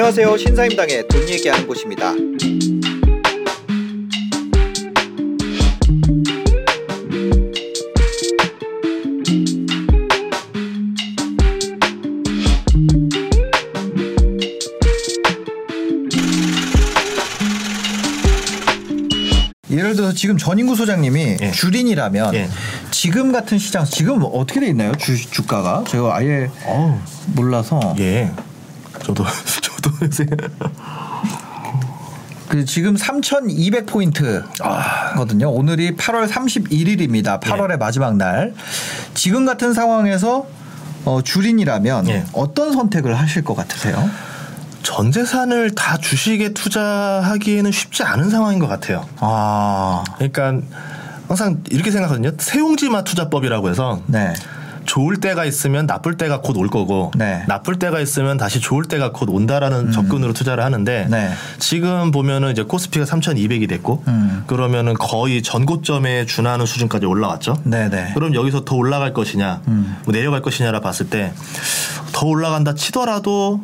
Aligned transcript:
안녕하세요. 0.00 0.36
신사임당의 0.36 1.08
돈 1.08 1.28
얘기하는 1.28 1.66
곳입니다. 1.66 2.12
예를 19.72 19.96
들어서 19.96 20.12
지금 20.14 20.38
전인구 20.38 20.76
소장님이 20.76 21.38
예. 21.40 21.50
주린이라면 21.50 22.34
예. 22.36 22.48
지금 22.92 23.32
같은 23.32 23.58
시장 23.58 23.84
지금 23.84 24.22
어떻게 24.22 24.60
돼 24.60 24.68
있나요? 24.68 24.92
주 24.96 25.16
주가가 25.28 25.82
제가 25.88 26.14
아예 26.14 26.48
어우, 26.66 26.96
몰라서 27.34 27.96
예. 27.98 28.30
저도 29.02 29.24
그 32.48 32.64
지금 32.64 32.96
3,200 32.96 33.86
포인트거든요. 33.86 35.50
오늘이 35.50 35.96
8월 35.96 36.28
31일입니다. 36.28 37.40
8월의 37.40 37.72
예. 37.72 37.76
마지막 37.76 38.16
날. 38.16 38.54
지금 39.14 39.44
같은 39.44 39.74
상황에서 39.74 40.46
어, 41.04 41.20
주린이라면 41.22 42.08
예. 42.08 42.24
어떤 42.32 42.72
선택을 42.72 43.14
하실 43.18 43.44
것 43.44 43.54
같으세요? 43.54 44.08
전 44.82 45.12
재산을 45.12 45.74
다 45.74 45.98
주식에 45.98 46.54
투자하기에는 46.54 47.70
쉽지 47.70 48.02
않은 48.04 48.30
상황인 48.30 48.58
것 48.58 48.68
같아요. 48.68 49.06
아, 49.18 50.02
그러니까 50.16 50.60
항상 51.28 51.62
이렇게 51.70 51.90
생각하거든요. 51.90 52.32
세용지마 52.38 53.04
투자법이라고 53.04 53.68
해서 53.68 54.00
네, 54.06 54.32
좋을 54.88 55.18
때가 55.18 55.44
있으면 55.44 55.86
나쁠 55.86 56.16
때가 56.16 56.40
곧 56.40 56.56
올 56.56 56.68
거고 56.68 57.12
네. 57.14 57.42
음. 57.42 57.44
나쁠 57.46 57.78
때가 57.78 58.00
있으면 58.00 58.36
다시 58.36 58.58
좋을 58.58 58.84
때가 58.84 59.12
곧 59.12 59.28
온다라는 59.30 59.92
접근으로 59.92 60.32
투자를 60.32 60.64
하는데 60.64 61.06
네. 61.08 61.30
지금 61.58 62.10
보면은 62.10 62.50
이제 62.50 62.62
코스피가 62.62 63.04
3,200이 63.04 63.68
됐고 63.68 64.02
음. 64.08 64.44
그러면은 64.46 64.94
거의 64.94 65.42
전고점에 65.42 66.26
준하는 66.26 66.66
수준까지 66.66 67.06
올라왔죠. 67.06 67.60
네, 67.64 67.88
네. 67.88 68.10
그럼 68.14 68.34
여기서 68.34 68.64
더 68.64 68.74
올라갈 68.76 69.12
것이냐, 69.12 69.60
음. 69.68 69.96
뭐 70.04 70.12
내려갈 70.12 70.42
것이냐라 70.42 70.80
봤을 70.80 71.08
때 71.08 71.32
더 72.12 72.26
올라간다 72.26 72.74
치더라도 72.74 73.60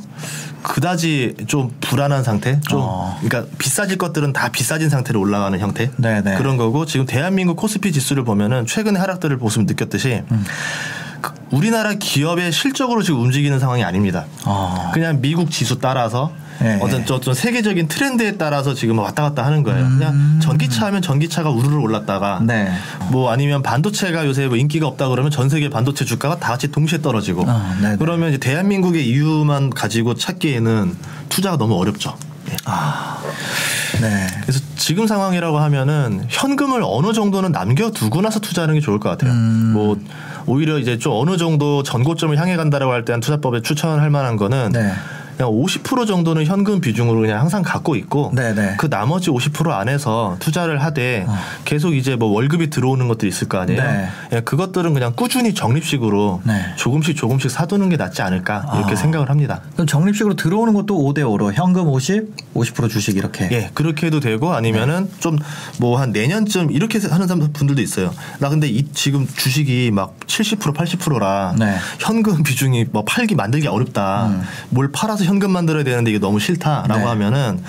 그다지 0.63 1.35
좀 1.47 1.73
불안한 1.81 2.23
상태, 2.23 2.61
좀 2.69 2.81
어. 2.83 3.19
그러니까 3.21 3.53
비싸질 3.59 3.99
것들은 3.99 4.33
다 4.33 4.49
비싸진 4.51 4.89
상태로 4.89 5.21
올라가는 5.21 5.59
형태 5.59 5.91
네, 5.97 6.23
네. 6.23 6.37
그런 6.37 6.57
거고 6.57 6.87
지금 6.87 7.05
대한민국 7.05 7.57
코스피 7.57 7.93
지수를 7.93 8.25
보면은 8.25 8.65
최근의 8.65 9.01
하락들을 9.01 9.37
보시면 9.39 9.67
느꼈듯이 9.67 10.23
음. 10.31 10.45
그 11.51 11.57
우리나라 11.57 11.95
기업의 11.95 12.53
실적으로 12.53 13.03
지금 13.03 13.21
움직이는 13.21 13.59
상황이 13.59 13.85
아닙니다. 13.85 14.27
아. 14.45 14.91
그냥 14.93 15.21
미국 15.21 15.51
지수 15.51 15.79
따라서 15.79 16.33
네. 16.61 16.79
어떤 16.81 17.05
저, 17.05 17.21
좀 17.21 17.35
세계적인 17.35 17.89
트렌드에 17.89 18.37
따라서 18.37 18.75
지금 18.75 18.99
왔다 18.99 19.23
갔다 19.23 19.45
하는 19.45 19.63
거예요. 19.63 19.85
음. 19.85 19.99
그냥 19.99 20.41
전기차 20.41 20.87
하면 20.87 21.03
전기차가 21.03 21.51
우르르 21.51 21.77
올랐다가 21.79 22.41
네. 22.43 22.73
뭐 23.11 23.31
아니면 23.31 23.63
반도체가 23.63 24.27
요새 24.27 24.47
뭐 24.47 24.57
인기가 24.57 24.87
없다 24.87 25.09
그러면 25.09 25.31
전 25.31 25.49
세계 25.49 25.69
반도체 25.69 26.05
주가가 26.05 26.39
다 26.39 26.51
같이 26.51 26.71
동시에 26.71 27.01
떨어지고 27.01 27.45
아, 27.49 27.77
네네. 27.81 27.97
그러면 27.97 28.29
이제 28.31 28.39
대한민국의 28.39 29.09
이유만 29.09 29.71
가지고 29.71 30.15
찾기에는 30.15 30.97
투자가 31.29 31.57
너무 31.57 31.77
어렵죠. 31.77 32.17
예. 32.51 32.57
네. 34.01 34.27
그래서 34.43 34.61
지금 34.77 35.07
상황이라고 35.07 35.59
하면은 35.59 36.27
현금을 36.29 36.83
어느 36.85 37.13
정도는 37.13 37.53
남겨두고 37.53 38.21
나서 38.21 38.39
투자하는 38.41 38.75
게 38.75 38.81
좋을 38.81 39.01
것 39.01 39.09
같아요. 39.09 39.33
음. 39.33 39.73
뭐 39.73 39.99
오히려 40.47 40.79
이제 40.79 40.99
좀 40.99 41.13
어느 41.15 41.37
정도 41.37 41.83
전고점을 41.83 42.37
향해 42.39 42.57
간다라고 42.57 42.93
할 42.93 43.05
때 43.05 43.13
한 43.13 43.21
투자법에 43.21 43.61
추천할 43.63 44.11
만한 44.11 44.37
거는 44.37 44.73
네. 44.73 44.93
그냥 45.37 45.53
50% 45.53 46.07
정도는 46.07 46.45
현금 46.45 46.81
비중으로 46.81 47.21
그냥 47.21 47.41
항상 47.41 47.63
갖고 47.63 47.97
있고 47.97 48.33
네네. 48.35 48.77
그 48.79 48.89
나머지 48.89 49.31
50% 49.31 49.71
안에서 49.71 50.37
투자를 50.39 50.83
하되 50.83 51.27
계속 51.65 51.95
이제 51.95 52.17
뭐 52.17 52.29
월급이 52.29 52.71
들어오는 52.71 53.09
것들이 53.09 53.29
있을 53.29 53.49
거 53.49 53.59
아니에요. 53.59 53.81
어. 53.81 53.85
네. 53.85 54.09
예, 54.33 54.41
그것들은 54.41 54.95
그냥 54.95 55.13
꾸준히 55.17 55.55
적립식으로 55.55 56.43
네. 56.45 56.75
조금씩 56.77 57.17
조금씩 57.17 57.51
사두는 57.51 57.89
게 57.89 57.97
낫지 57.97 58.23
않을까 58.23 58.67
이렇게 58.75 58.93
아. 58.93 58.97
생각을 58.97 59.31
합니다. 59.31 59.61
그럼 59.75 59.87
적립식으로 59.87 60.35
들어오는 60.35 60.73
것도 60.75 60.97
5대 60.97 61.19
5로 61.19 61.53
현금 61.53 61.89
50, 61.89 62.55
50% 62.55 62.91
주식 62.91 63.17
이렇게. 63.17 63.49
예, 63.51 63.71
그렇게 63.75 64.07
해도 64.07 64.21
되고 64.21 64.53
아니면은 64.53 65.09
네. 65.09 65.21
좀뭐 65.21 65.99
한 65.99 66.13
내년쯤 66.13 66.71
이렇게 66.71 67.01
하는 67.01 67.27
사람 67.27 67.53
분들도 67.53 67.81
있어요. 67.83 68.13
나 68.39 68.49
근데 68.49 68.69
이 68.69 68.87
지금 68.93 69.27
주식이 69.27 69.91
막 69.93 70.19
70% 70.27 70.75
80%라 70.75 71.55
네. 71.59 71.77
현금 71.99 72.43
비중이 72.45 72.87
뭐 72.93 73.05
팔기 73.05 73.35
만들기 73.35 73.67
어렵다. 73.67 74.31
뭘 74.71 74.91
팔아서 74.93 75.24
현금 75.25 75.51
만들어야 75.51 75.85
되는데 75.85 76.11
이게 76.11 76.19
너무 76.19 76.39
싫다라고 76.39 76.95
음. 76.95 76.99
네. 76.99 77.05
하면은 77.05 77.63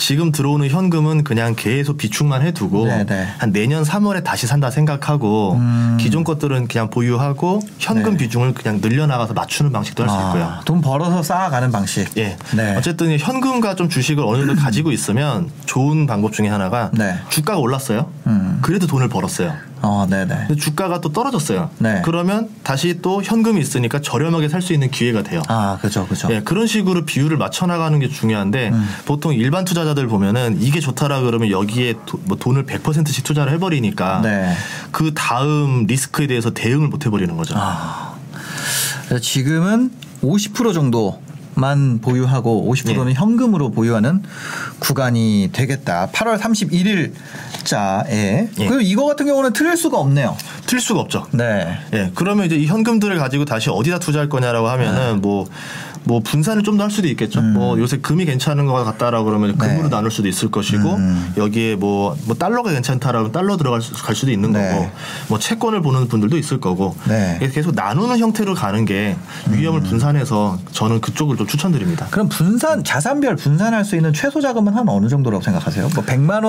지금 0.00 0.32
들어오는 0.32 0.66
현금은 0.68 1.24
그냥 1.24 1.54
계속 1.54 1.98
비축만 1.98 2.42
해두고 2.42 2.86
네, 2.86 3.04
네. 3.04 3.28
한 3.38 3.52
내년 3.52 3.84
3월에 3.84 4.24
다시 4.24 4.46
산다 4.46 4.70
생각하고 4.70 5.52
음. 5.56 5.98
기존 6.00 6.24
것들은 6.24 6.68
그냥 6.68 6.88
보유하고 6.88 7.60
현금 7.78 8.12
네. 8.12 8.16
비중을 8.24 8.54
그냥 8.54 8.80
늘려나가서 8.82 9.34
맞추는 9.34 9.70
방식도 9.72 10.02
할수 10.02 10.16
있고요. 10.26 10.44
아, 10.44 10.60
돈 10.64 10.80
벌어서 10.80 11.22
쌓아가는 11.22 11.70
방식. 11.70 12.16
예. 12.16 12.36
네. 12.56 12.74
어쨌든 12.76 13.16
현금과 13.18 13.74
좀 13.76 13.88
주식을 13.90 14.24
어느 14.24 14.38
정도 14.46 14.56
가지고 14.56 14.90
있으면 14.90 15.50
좋은 15.66 16.06
방법 16.06 16.32
중에 16.32 16.48
하나가 16.48 16.90
네. 16.94 17.18
주가가 17.28 17.58
올랐어요. 17.58 18.10
음. 18.26 18.58
그래도 18.62 18.86
돈을 18.86 19.08
벌었어요. 19.08 19.54
어, 19.82 20.06
네네. 20.10 20.44
근데 20.46 20.56
주가가 20.56 21.00
또 21.00 21.10
떨어졌어요. 21.10 21.70
네. 21.78 22.02
그러면 22.04 22.50
다시 22.62 22.98
또 23.00 23.22
현금이 23.22 23.58
있으니까 23.60 24.00
저렴하게 24.02 24.48
살 24.48 24.60
수 24.60 24.74
있는 24.74 24.90
기회가 24.90 25.22
돼요. 25.22 25.42
아, 25.48 25.78
그죠, 25.80 26.06
그죠. 26.06 26.28
예, 26.30 26.40
그런 26.42 26.66
식으로 26.66 27.06
비율을 27.06 27.38
맞춰 27.38 27.64
나가는 27.64 27.98
게 27.98 28.10
중요한데 28.10 28.68
음. 28.68 28.88
보통 29.06 29.32
일반 29.32 29.64
투자자 29.64 29.89
들 29.94 30.06
보면은 30.06 30.58
이게 30.60 30.80
좋다라 30.80 31.20
그러면 31.22 31.50
여기에 31.50 31.94
도, 32.06 32.20
뭐 32.24 32.36
돈을 32.36 32.64
100%씩 32.64 33.24
투자를 33.24 33.52
해버리니까 33.52 34.20
네. 34.22 34.54
그 34.92 35.12
다음 35.14 35.86
리스크에 35.86 36.26
대해서 36.26 36.50
대응을 36.50 36.88
못 36.88 37.06
해버리는 37.06 37.36
거죠. 37.36 37.54
아. 37.56 38.14
그래서 39.06 39.20
지금은 39.22 39.90
50% 40.22 40.74
정도 40.74 41.20
만 41.54 42.00
보유하고 42.00 42.72
50%는 42.72 43.10
예. 43.10 43.14
현금으로 43.14 43.70
보유하는 43.70 44.22
구간이 44.78 45.50
되겠다. 45.52 46.08
8월 46.12 46.38
31일자에. 46.38 48.10
예. 48.10 48.48
그리고 48.56 48.80
이거 48.80 49.04
같은 49.06 49.26
경우는 49.26 49.52
틀릴 49.52 49.76
수가 49.76 49.98
없네요. 49.98 50.36
틀 50.66 50.80
수가 50.80 51.00
없죠. 51.00 51.26
네. 51.32 51.78
예, 51.92 52.10
그러면 52.14 52.46
이제 52.46 52.56
이 52.56 52.66
현금들을 52.66 53.18
가지고 53.18 53.44
다시 53.44 53.70
어디다 53.70 53.98
투자할 53.98 54.28
거냐라고 54.28 54.68
하면은 54.68 55.20
뭐. 55.20 55.48
뭐 56.04 56.20
분산을 56.20 56.62
좀 56.62 56.76
더 56.76 56.84
할 56.84 56.90
수도 56.90 57.08
있겠죠. 57.08 57.42
뭐 57.42 57.78
요새 57.78 57.98
금이 57.98 58.24
괜찮은 58.24 58.64
것 58.66 58.72
같다라고 58.84 59.24
그러면 59.26 59.58
금으로 59.58 59.78
음. 59.80 59.82
네. 59.84 59.88
나눌 59.90 60.10
수도 60.10 60.28
있을 60.28 60.50
것이고 60.50 60.94
음. 60.94 61.32
여기에 61.36 61.76
뭐, 61.76 62.16
뭐 62.24 62.34
달러가 62.34 62.70
괜찮다라면 62.70 63.32
달러 63.32 63.56
들어갈 63.58 63.82
수, 63.82 63.92
갈 63.92 64.14
수도 64.16 64.30
있는 64.32 64.52
네. 64.52 64.70
거고 64.70 64.90
뭐 65.28 65.38
채권을 65.38 65.82
보는 65.82 66.08
분들도 66.08 66.38
있을 66.38 66.58
거고 66.58 66.96
네. 67.06 67.38
음. 67.42 67.50
계속 67.52 67.74
나누는 67.74 68.18
형태로 68.18 68.54
가는 68.54 68.84
게 68.86 69.16
위험을 69.50 69.82
분산해서 69.82 70.58
저는 70.72 71.00
그쪽을 71.02 71.36
좀 71.36 71.46
추천드립니다. 71.46 72.06
그럼 72.10 72.28
분산 72.30 72.82
자산별 72.82 73.36
분산할 73.36 73.84
수 73.84 73.96
있는 73.96 74.12
최소 74.14 74.40
자금은 74.40 74.74
한 74.74 74.88
어느 74.88 75.08
정도라고 75.08 75.42
생각하세요? 75.44 75.90
뭐 75.94 76.04
100만 76.04 76.44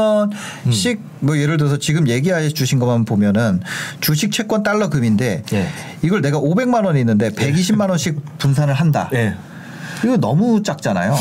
원씩 0.66 1.00
음. 1.00 1.10
뭐 1.20 1.38
예를 1.38 1.58
들어서 1.58 1.78
지금 1.78 2.08
얘기해 2.08 2.50
주신 2.50 2.80
것만 2.80 3.06
보면은 3.06 3.60
주식 4.00 4.32
채권 4.32 4.64
달러 4.64 4.90
금인데 4.90 5.44
예. 5.54 5.68
이걸 6.02 6.22
내가 6.22 6.40
500만 6.40 6.86
원이 6.86 7.00
있는데 7.02 7.30
120만 7.32 7.90
원씩 7.90 8.38
분산을 8.38 8.74
한다. 8.74 9.10
예. 10.04 10.08
이거 10.08 10.18
너무 10.18 10.64
작잖아요. 10.64 11.16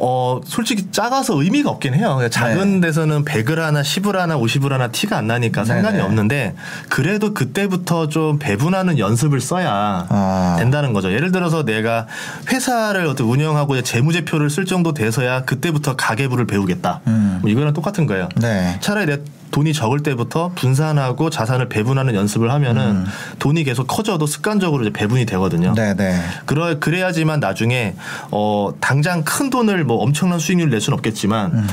어, 0.00 0.40
솔직히 0.44 0.86
작아서 0.92 1.42
의미가 1.42 1.70
없긴 1.70 1.92
해요. 1.94 2.14
그러니까 2.16 2.28
작은 2.28 2.80
데서는 2.80 3.24
100을 3.24 3.56
하나, 3.56 3.82
10을 3.82 4.12
하나, 4.14 4.38
50을 4.38 4.70
하나 4.70 4.88
티가 4.88 5.16
안 5.18 5.26
나니까 5.26 5.64
상관이 5.64 5.96
네네. 5.96 6.04
없는데 6.04 6.54
그래도 6.88 7.34
그때부터 7.34 8.08
좀 8.08 8.38
배분하는 8.38 8.98
연습을 8.98 9.40
써야 9.40 10.06
아. 10.08 10.56
된다는 10.58 10.92
거죠. 10.92 11.12
예를 11.12 11.32
들어서 11.32 11.64
내가 11.64 12.06
회사를 12.50 13.06
어떻게 13.06 13.24
운영하고 13.28 13.82
재무제표를 13.82 14.50
쓸 14.50 14.66
정도 14.66 14.94
돼서야 14.94 15.44
그때부터 15.44 15.96
가계부를 15.96 16.46
배우겠다. 16.46 17.00
음. 17.08 17.38
뭐 17.42 17.50
이거랑 17.50 17.72
똑같은 17.72 18.06
거예요. 18.06 18.28
네. 18.36 18.78
차라리 18.80 19.06
내 19.06 19.18
돈이 19.50 19.72
적을 19.72 20.02
때부터 20.02 20.52
분산하고 20.54 21.30
자산을 21.30 21.68
배분하는 21.68 22.14
연습을 22.14 22.50
하면은 22.50 23.04
돈이 23.38 23.64
계속 23.64 23.86
커져도 23.86 24.26
습관적으로 24.26 24.84
이제 24.84 24.92
배분이 24.92 25.26
되거든요. 25.26 25.70
음. 25.70 25.74
네, 25.74 25.94
네. 25.94 26.20
그러, 26.46 26.78
그래야지만 26.78 27.40
나중에 27.40 27.94
어 28.30 28.70
당장 28.80 29.24
큰 29.24 29.50
돈을 29.50 29.84
뭐 29.84 29.98
엄청난 30.02 30.38
수익률을 30.38 30.70
낼 30.70 30.80
수는 30.80 30.96
없겠지만 30.98 31.52
음. 31.52 31.68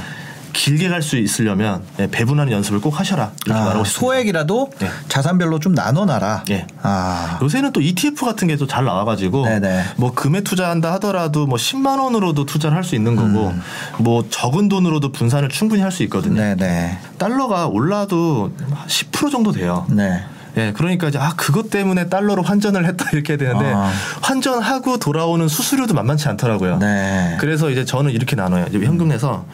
길게 0.56 0.90
갈 0.90 1.02
수 1.02 1.18
있으려면 1.18 1.84
예, 2.00 2.08
배분하는 2.10 2.52
연습을 2.54 2.80
꼭 2.82 3.00
하셔라 3.00 3.32
이렇게 3.46 3.60
아, 3.60 3.66
말하고 3.66 3.84
싶습니다. 3.84 4.00
소액이라도 4.16 4.72
네. 4.80 4.90
자산별로 5.10 5.60
좀 5.60 5.74
나눠놔라. 5.74 6.46
예. 6.50 6.66
아. 6.82 7.38
요새는 7.42 7.72
또 7.74 7.82
ETF 7.82 8.26
같은 8.26 8.48
게 8.48 8.56
또 8.56 8.66
잘 8.66 8.86
나와가지고 8.86 9.46
네네. 9.46 9.84
뭐 9.98 10.14
금에 10.14 10.42
투자한다 10.42 10.94
하더라도 10.94 11.46
뭐 11.46 11.58
10만 11.58 12.00
원으로도 12.02 12.46
투자를 12.46 12.76
할 12.78 12.84
수 12.86 12.96
있는 12.96 13.16
거고 13.16 13.54
뭐 14.00 14.26
적은 14.30 14.70
돈으로도 14.70 15.12
분산을 15.12 15.50
충분히 15.50 15.82
할 15.82 15.92
수 15.92 16.04
있거든요. 16.04 16.42
음. 16.42 16.56
네, 16.58 16.66
네. 16.66 16.98
달러가 17.18 17.68
올라도 17.68 18.52
10% 18.88 19.32
정도 19.32 19.52
돼요. 19.52 19.86
네. 19.90 20.24
예, 20.58 20.72
그러니까 20.74 21.10
이제 21.10 21.20
아 21.20 21.34
그것 21.36 21.70
때문에 21.70 22.08
달러로 22.08 22.42
환전을 22.42 22.86
했다 22.86 23.10
이렇게 23.12 23.36
되는데 23.36 23.74
아. 23.76 23.92
환전하고 24.22 24.98
돌아오는 25.00 25.46
수수료도 25.50 25.94
만만치 25.94 26.30
않더라고요. 26.30 26.78
네. 26.78 27.36
그래서 27.42 27.70
이제 27.70 27.84
저는 27.84 28.12
이렇게 28.12 28.36
나눠요. 28.38 28.66
현금 28.72 29.10
내서 29.10 29.46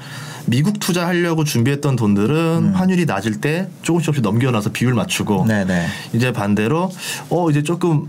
미국 0.45 0.79
투자하려고 0.79 1.43
준비했던 1.43 1.95
돈들은 1.95 2.73
환율이 2.73 3.05
낮을 3.05 3.41
때 3.41 3.67
조금씩 3.83 4.05
조금씩 4.05 4.23
넘겨놔서 4.23 4.71
비율 4.71 4.93
맞추고 4.93 5.43
음. 5.43 5.47
네네. 5.47 5.85
이제 6.13 6.31
반대로 6.33 6.91
어 7.29 7.49
이제 7.49 7.63
조금 7.63 8.07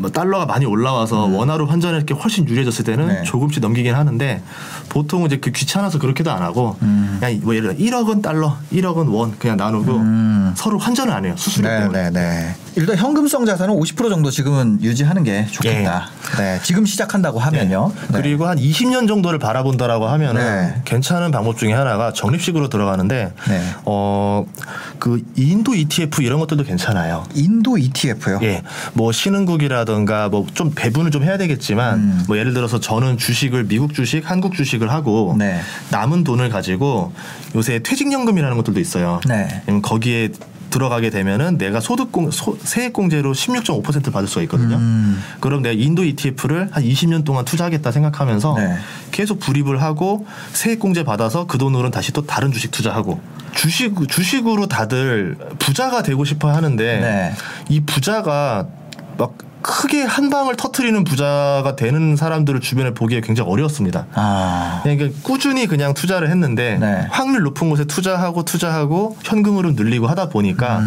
뭐 0.00 0.10
달러가 0.10 0.46
많이 0.46 0.64
올라와서 0.66 1.26
원화로 1.26 1.66
환전할 1.66 2.06
게 2.06 2.14
훨씬 2.14 2.48
유리해졌을 2.48 2.84
때는 2.84 3.04
음. 3.04 3.08
네. 3.08 3.22
조금씩 3.24 3.60
넘기긴 3.60 3.94
하는데 3.94 4.42
보통 4.88 5.24
이제 5.26 5.36
그 5.36 5.50
귀찮아서 5.52 5.98
그렇게도 5.98 6.30
안 6.30 6.42
하고 6.42 6.76
음. 6.82 7.18
그냥 7.20 7.40
뭐 7.42 7.54
예를 7.54 7.76
들어 7.76 7.86
1억 7.86 8.08
원 8.08 8.22
달러, 8.22 8.56
1억 8.72 8.94
원 8.96 9.08
원 9.10 9.36
그냥 9.38 9.56
나누고 9.56 9.92
음. 9.92 10.52
서로 10.56 10.78
환전을 10.78 11.12
안 11.12 11.24
해요 11.24 11.34
수수료 11.36 11.68
때문에. 11.68 12.10
네네네. 12.10 12.54
일단 12.76 12.96
현금성 12.96 13.44
자산은 13.44 13.74
50% 13.74 14.08
정도 14.08 14.30
지금은 14.30 14.80
유지하는 14.82 15.24
게 15.24 15.46
좋겠다. 15.50 16.08
네. 16.38 16.60
지금 16.62 16.86
시작한다고 16.86 17.40
하면요. 17.40 17.92
네. 17.94 18.18
예. 18.18 18.22
그리고 18.22 18.46
한 18.46 18.56
20년 18.58 19.08
정도를 19.08 19.38
바라본다라고 19.40 20.06
하면은 20.06 20.40
네. 20.40 20.82
괜찮은 20.84 21.32
방법 21.32 21.58
중에 21.58 21.72
하나가 21.72 22.12
적립식으로 22.12 22.68
들어가는데 22.68 23.32
네. 23.48 23.62
어그 23.84 25.22
인도 25.36 25.74
ETF 25.74 26.22
이런 26.22 26.38
것들도 26.40 26.62
괜찮아요. 26.64 27.24
인도 27.34 27.76
ETF요. 27.76 28.38
예, 28.42 28.62
뭐 28.92 29.10
신흥국이라 29.12 29.84
던가 29.90 30.28
뭐 30.28 30.46
좀 30.54 30.72
배분을 30.74 31.10
좀 31.10 31.22
해야 31.22 31.38
되겠지만 31.38 31.98
음. 31.98 32.24
뭐 32.26 32.36
예를 32.36 32.52
들어서 32.52 32.80
저는 32.80 33.16
주식을 33.18 33.64
미국 33.68 33.94
주식, 33.94 34.28
한국 34.28 34.54
주식을 34.54 34.90
하고 34.90 35.34
네. 35.38 35.60
남은 35.90 36.24
돈을 36.24 36.48
가지고 36.48 37.12
요새 37.54 37.78
퇴직연금이라는 37.82 38.56
것들도 38.56 38.80
있어요. 38.80 39.20
네. 39.26 39.62
음, 39.68 39.80
거기에 39.80 40.30
들어가게 40.70 41.10
되면은 41.10 41.58
내가 41.58 41.80
소득공 41.80 42.30
소, 42.30 42.56
세액공제로 42.62 43.32
16.5%를 43.32 44.12
받을 44.12 44.28
수가 44.28 44.42
있거든요. 44.42 44.76
음. 44.76 45.22
그럼 45.40 45.62
내가 45.62 45.74
인도 45.74 46.04
ETF를 46.04 46.68
한 46.70 46.84
20년 46.84 47.24
동안 47.24 47.44
투자하겠다 47.44 47.90
생각하면서 47.90 48.54
네. 48.56 48.76
계속 49.10 49.40
불입을 49.40 49.82
하고 49.82 50.26
세액공제 50.52 51.04
받아서 51.04 51.46
그 51.46 51.58
돈으로는 51.58 51.90
다시 51.90 52.12
또 52.12 52.26
다른 52.26 52.52
주식 52.52 52.70
투자하고 52.70 53.20
주식 53.54 53.94
주식으로 54.08 54.66
다들 54.68 55.36
부자가 55.58 56.02
되고 56.02 56.24
싶어 56.24 56.52
하는데 56.52 57.00
네. 57.00 57.32
이 57.68 57.80
부자가 57.80 58.66
막 59.18 59.49
크게 59.70 60.02
한 60.02 60.30
방을 60.30 60.56
터트리는 60.56 61.04
부자가 61.04 61.76
되는 61.76 62.16
사람들을 62.16 62.60
주변에 62.60 62.92
보기에 62.92 63.20
굉장히 63.20 63.48
어려웠습니다. 63.50 64.06
아. 64.14 64.80
그러니까 64.82 65.16
꾸준히 65.22 65.66
그냥 65.68 65.94
투자를 65.94 66.28
했는데 66.28 66.76
네. 66.80 67.06
확률 67.10 67.42
높은 67.44 67.70
곳에 67.70 67.84
투자하고 67.84 68.44
투자하고 68.44 69.16
현금으로 69.22 69.72
늘리고 69.72 70.08
하다 70.08 70.28
보니까 70.28 70.80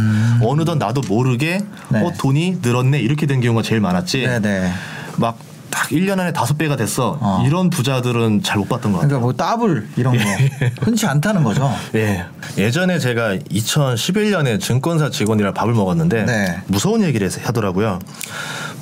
어느덧 0.43 0.75
나도 0.75 1.01
모르게 1.07 1.59
음. 1.61 1.69
네. 1.89 2.05
어 2.05 2.11
돈이 2.17 2.57
늘었네 2.61 2.99
이렇게 2.99 3.25
된 3.25 3.39
경우가 3.39 3.63
제일 3.63 3.79
많았지. 3.79 4.27
네네. 4.27 4.71
막딱 5.15 5.87
1년 5.89 6.19
안에 6.19 6.33
다섯 6.33 6.57
배가 6.57 6.75
됐어. 6.75 7.17
어. 7.21 7.43
이런 7.47 7.69
부자들은 7.69 8.43
잘 8.43 8.57
못 8.57 8.67
봤던 8.67 8.91
것 8.91 8.99
같아요. 8.99 9.19
그러니까 9.19 9.19
뭐 9.19 9.33
더블 9.33 9.87
이런 9.95 10.17
거 10.17 10.23
흔치 10.83 11.05
않다는 11.07 11.43
거죠. 11.43 11.73
예. 11.95 12.25
예전에 12.57 12.99
제가 12.99 13.35
2011년에 13.37 14.59
증권사 14.59 15.09
직원이랑 15.09 15.53
밥을 15.53 15.73
먹었는데 15.73 16.25
네. 16.25 16.61
무서운 16.67 17.01
얘기를 17.03 17.25
해서 17.25 17.39
하더라고요. 17.43 17.99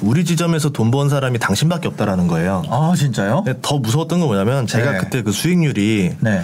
우리 0.01 0.25
지점에서 0.25 0.69
돈 0.69 0.91
번 0.91 1.07
사람이 1.09 1.39
당신밖에 1.39 1.87
없다라는 1.87 2.27
거예요. 2.27 2.63
아 2.69 2.93
진짜요? 2.97 3.43
근데 3.45 3.57
더 3.61 3.77
무서웠던 3.77 4.19
건 4.19 4.27
뭐냐면 4.27 4.67
제가 4.67 4.91
네. 4.91 4.97
그때 4.97 5.21
그 5.21 5.31
수익률이 5.31 6.15
네. 6.19 6.41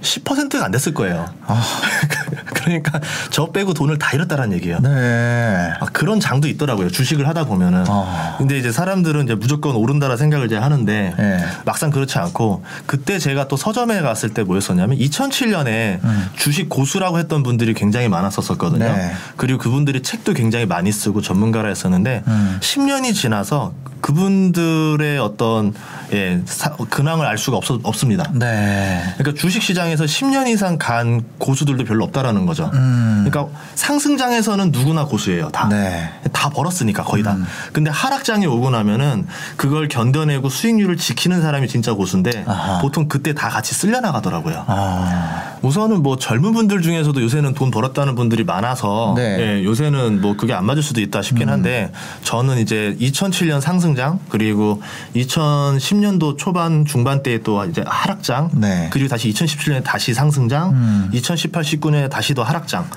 10%가 0.00 0.64
안 0.64 0.70
됐을 0.70 0.94
거예요. 0.94 1.26
아. 1.46 1.62
그러니까 2.62 3.00
저 3.30 3.46
빼고 3.50 3.74
돈을 3.74 3.98
다 3.98 4.10
잃었다라는 4.14 4.56
얘기예요. 4.56 4.78
네. 4.80 5.72
아, 5.80 5.84
그런 5.92 6.20
장도 6.20 6.48
있더라고요. 6.48 6.90
주식을 6.90 7.26
하다 7.28 7.44
보면은. 7.44 7.84
아. 7.88 8.36
근데 8.38 8.58
이제 8.58 8.70
사람들은 8.72 9.24
이제 9.24 9.34
무조건 9.34 9.74
오른다라 9.76 10.16
생각을 10.16 10.46
이제 10.46 10.56
하는데 10.56 11.14
네. 11.16 11.44
막상 11.64 11.90
그렇지 11.90 12.18
않고 12.18 12.62
그때 12.86 13.18
제가 13.18 13.48
또 13.48 13.56
서점에 13.56 14.00
갔을 14.02 14.34
때 14.34 14.42
뭐였었냐면 14.42 14.98
2007년에 14.98 16.02
음. 16.04 16.30
주식 16.36 16.68
고수라고 16.68 17.18
했던 17.18 17.42
분들이 17.42 17.74
굉장히 17.74 18.08
많았었거든요. 18.08 18.84
네. 18.84 19.12
그리고 19.36 19.58
그분들이 19.58 20.02
책도 20.02 20.34
굉장히 20.34 20.66
많이 20.66 20.92
쓰고 20.92 21.20
전문가라 21.22 21.68
했었는데 21.68 22.22
음. 22.26 22.58
10년이 22.60 23.14
지나서 23.14 23.72
그분들의 24.00 25.18
어떤 25.18 25.72
예, 26.12 26.40
사- 26.44 26.70
근황을 26.76 27.24
알 27.24 27.38
수가 27.38 27.56
없, 27.56 27.64
없습니다. 27.82 28.24
네. 28.34 29.02
그러니까 29.16 29.40
주식 29.40 29.62
시장에서 29.62 30.04
10년 30.04 30.48
이상 30.48 30.76
간 30.76 31.22
고수들도 31.38 31.84
별로 31.84 32.04
없다라는 32.04 32.41
거죠. 32.46 32.70
음. 32.74 33.24
그러니까 33.28 33.52
상승장에서는 33.74 34.70
누구나 34.70 35.04
고수예요. 35.04 35.50
다. 35.50 35.68
네. 35.68 36.10
다 36.32 36.48
벌었으니까 36.50 37.02
거의 37.04 37.22
다. 37.22 37.32
음. 37.32 37.44
근데 37.72 37.90
하락장이 37.90 38.46
오고 38.46 38.70
나면은 38.70 39.26
그걸 39.56 39.88
견뎌내고 39.88 40.48
수익률을 40.48 40.96
지키는 40.96 41.42
사람이 41.42 41.68
진짜 41.68 41.94
고수인데 41.94 42.44
아하. 42.46 42.80
보통 42.80 43.08
그때 43.08 43.34
다 43.34 43.48
같이 43.48 43.74
쓸려 43.74 44.00
나가더라고요. 44.00 44.64
아. 44.66 45.52
우선은 45.62 46.02
뭐 46.02 46.16
젊은 46.16 46.52
분들 46.52 46.82
중에서도 46.82 47.20
요새는 47.22 47.54
돈 47.54 47.70
벌었다는 47.70 48.14
분들이 48.14 48.44
많아서 48.44 49.14
네. 49.16 49.36
음. 49.36 49.40
예, 49.40 49.64
요새는 49.64 50.20
뭐 50.20 50.36
그게 50.36 50.52
안 50.52 50.66
맞을 50.66 50.82
수도 50.82 51.00
있다 51.00 51.22
싶긴 51.22 51.48
한데 51.48 51.92
저는 52.24 52.58
이제 52.58 52.96
2007년 53.00 53.60
상승장 53.60 54.18
그리고 54.28 54.82
2010년도 55.14 56.36
초반 56.36 56.84
중반 56.84 57.22
때에 57.22 57.38
또 57.38 57.64
이제 57.64 57.84
하락장 57.86 58.50
네. 58.54 58.88
그리고 58.92 59.08
다시 59.08 59.30
2017년에 59.32 59.84
다시 59.84 60.14
상승장 60.14 60.70
음. 60.70 61.10
2018, 61.12 61.62
19년에 61.62 62.10
다시 62.10 62.31
더 62.34 62.42
하락장 62.42 62.88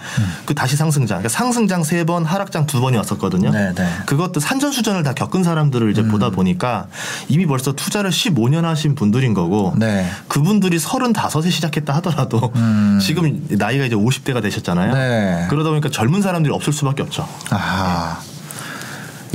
그 0.45 0.53
다시 0.55 0.75
상승장 0.75 1.17
그러니까 1.19 1.29
상승장 1.29 1.83
세 1.83 2.05
번 2.05 2.23
하락장 2.25 2.67
두 2.67 2.81
번이 2.81 2.97
왔었거든요. 2.97 3.49
네, 3.49 3.73
네. 3.73 3.89
그것도 4.05 4.39
산전수전을 4.39 5.01
다 5.01 5.13
겪은 5.13 5.43
사람들을 5.43 5.89
이제 5.89 6.03
보다 6.03 6.29
보니까 6.29 6.85
이미 7.29 7.45
벌써 7.47 7.71
투자를 7.73 8.11
15년 8.11 8.61
하신 8.61 8.93
분들인 8.95 9.33
거고 9.33 9.73
네. 9.75 10.07
그분들이 10.27 10.77
35에 10.77 11.49
시작했다 11.49 11.93
하더라도 11.95 12.51
음. 12.55 12.99
지금 13.01 13.45
나이가 13.49 13.85
이제 13.85 13.95
50대가 13.95 14.41
되셨잖아요. 14.41 14.93
네. 14.93 15.47
그러다 15.49 15.69
보니까 15.69 15.89
젊은 15.89 16.21
사람들이 16.21 16.53
없을 16.53 16.73
수밖에 16.73 17.01
없죠. 17.01 17.27
아. 17.49 18.19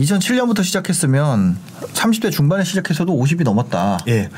2007년부터 0.00 0.64
시작했으면 0.64 1.56
30대 1.92 2.30
중반에 2.30 2.64
시작해서도 2.64 3.12
50이 3.16 3.44
넘었다. 3.44 3.98
예. 4.08 4.30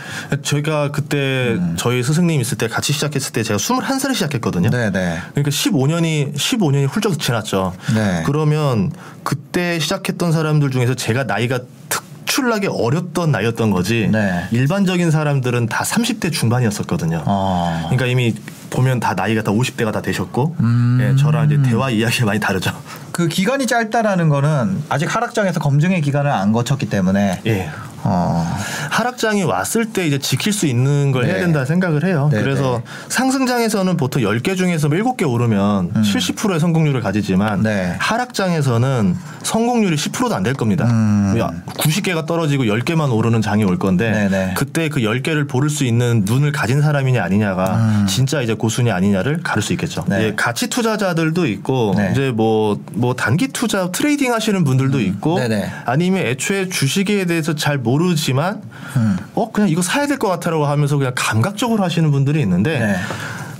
저희가 0.42 0.90
그때 0.90 1.58
저희 1.76 2.02
스승님 2.02 2.40
있을 2.40 2.58
때 2.58 2.68
같이 2.68 2.92
시작했을 2.92 3.32
때 3.32 3.42
제가 3.42 3.58
21살에 3.58 4.14
시작했거든요. 4.14 4.70
네, 4.70 4.90
네. 4.90 5.18
그러니까 5.32 5.50
15년이 5.50 6.34
15년이 6.34 6.88
훌쩍 6.88 7.18
지났죠. 7.18 7.74
네. 7.94 8.22
그러면 8.26 8.90
그때 9.22 9.78
시작했던 9.78 10.32
사람들 10.32 10.70
중에서 10.70 10.94
제가 10.94 11.24
나이가 11.24 11.60
특출나게 11.88 12.68
어렸던 12.68 13.30
나이였던 13.30 13.70
거지. 13.70 14.08
네. 14.10 14.46
일반적인 14.50 15.10
사람들은 15.10 15.66
다 15.66 15.84
30대 15.84 16.32
중반이었었거든요. 16.32 17.22
어. 17.26 17.80
그러니까 17.84 18.06
이미 18.06 18.34
보면 18.70 19.00
다 19.00 19.14
나이가 19.14 19.42
다 19.42 19.52
50대가 19.52 19.92
다 19.92 20.00
되셨고, 20.00 20.56
음. 20.60 20.98
예, 21.02 21.16
저랑 21.20 21.50
이제 21.50 21.60
대화 21.62 21.90
이야기가 21.90 22.24
많이 22.24 22.40
다르죠. 22.40 22.72
그 23.12 23.28
기간이 23.28 23.66
짧다라는 23.66 24.28
거는 24.28 24.82
아직 24.88 25.14
하락장에서 25.14 25.60
검증의 25.60 26.00
기간을 26.00 26.30
안 26.30 26.52
거쳤기 26.52 26.88
때문에 26.88 27.40
예. 27.46 27.70
어. 28.04 28.46
하락장이 28.90 29.42
왔을 29.44 29.86
때 29.86 30.06
이제 30.06 30.18
지킬 30.18 30.52
수 30.52 30.66
있는 30.66 31.12
걸 31.12 31.24
해야 31.24 31.34
네. 31.34 31.40
된다 31.40 31.64
생각을 31.64 32.04
해요. 32.04 32.28
네, 32.32 32.42
그래서 32.42 32.82
네. 32.84 32.90
상승장에서는 33.08 33.96
보통 33.96 34.22
10개 34.22 34.56
중에서 34.56 34.88
7개 34.88 35.28
오르면 35.28 35.92
70%의 36.02 36.60
성공률을 36.60 37.00
가지지만 37.00 37.60
음. 37.60 37.62
네. 37.62 37.96
하락장에서는 37.98 39.16
성공률이 39.42 39.96
10%도 39.96 40.34
안 40.34 40.42
될 40.42 40.54
겁니다. 40.54 40.86
음. 40.86 41.34
90개가 41.68 42.26
떨어지고 42.26 42.64
10개만 42.64 43.12
오르는 43.12 43.40
장이 43.42 43.62
올 43.62 43.78
건데 43.78 44.10
네, 44.10 44.28
네. 44.28 44.54
그때 44.56 44.88
그 44.88 45.00
10개를 45.00 45.48
고를 45.48 45.70
수 45.70 45.84
있는 45.84 46.22
눈을 46.24 46.50
가진 46.50 46.82
사람이냐 46.82 47.22
아니냐가 47.22 47.76
음. 47.76 48.06
진짜 48.08 48.42
이제 48.42 48.54
고수냐 48.54 48.92
아니냐를 48.94 49.40
가를 49.42 49.62
수 49.62 49.72
있겠죠. 49.74 50.04
네. 50.08 50.24
예, 50.24 50.34
가치 50.34 50.68
투자자들도 50.68 51.46
있고 51.46 51.94
네. 51.96 52.10
이제 52.10 52.32
뭐뭐 52.32 53.14
단기 53.16 53.48
투자 53.48 53.90
trading 53.92 54.32
하시는 54.32 54.64
분들도 54.64 55.00
있고 55.00 55.36
음. 55.36 55.48
네네. 55.48 55.70
아니면 55.84 56.26
애초에 56.26 56.68
주식에 56.68 57.24
대해서 57.26 57.54
잘 57.54 57.91
모르지만 57.98 58.62
음. 58.96 59.16
어 59.34 59.50
그냥 59.52 59.68
이거 59.70 59.82
사야 59.82 60.06
될 60.06 60.18
것 60.18 60.28
같아라고 60.28 60.66
하면서 60.66 60.96
그냥 60.98 61.12
감각적으로 61.16 61.82
하시는 61.82 62.10
분들이 62.10 62.40
있는데 62.42 62.78
네. 62.78 62.96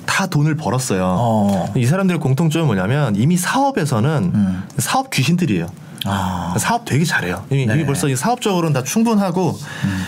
다 0.06 0.26
돈을 0.26 0.54
벌었어요. 0.56 1.16
어. 1.18 1.72
이 1.76 1.86
사람들의 1.86 2.20
공통점은 2.20 2.66
뭐냐면 2.66 3.16
이미 3.16 3.36
사업에서는 3.36 4.32
음. 4.34 4.62
사업 4.78 5.10
귀신들이에요. 5.10 5.66
아. 6.04 6.54
사업 6.58 6.84
되게 6.84 7.04
잘해요. 7.04 7.44
이미, 7.50 7.64
네. 7.66 7.74
이미 7.74 7.86
벌써 7.86 8.08
이 8.08 8.16
사업적으로는 8.16 8.72
다 8.72 8.82
충분하고 8.82 9.56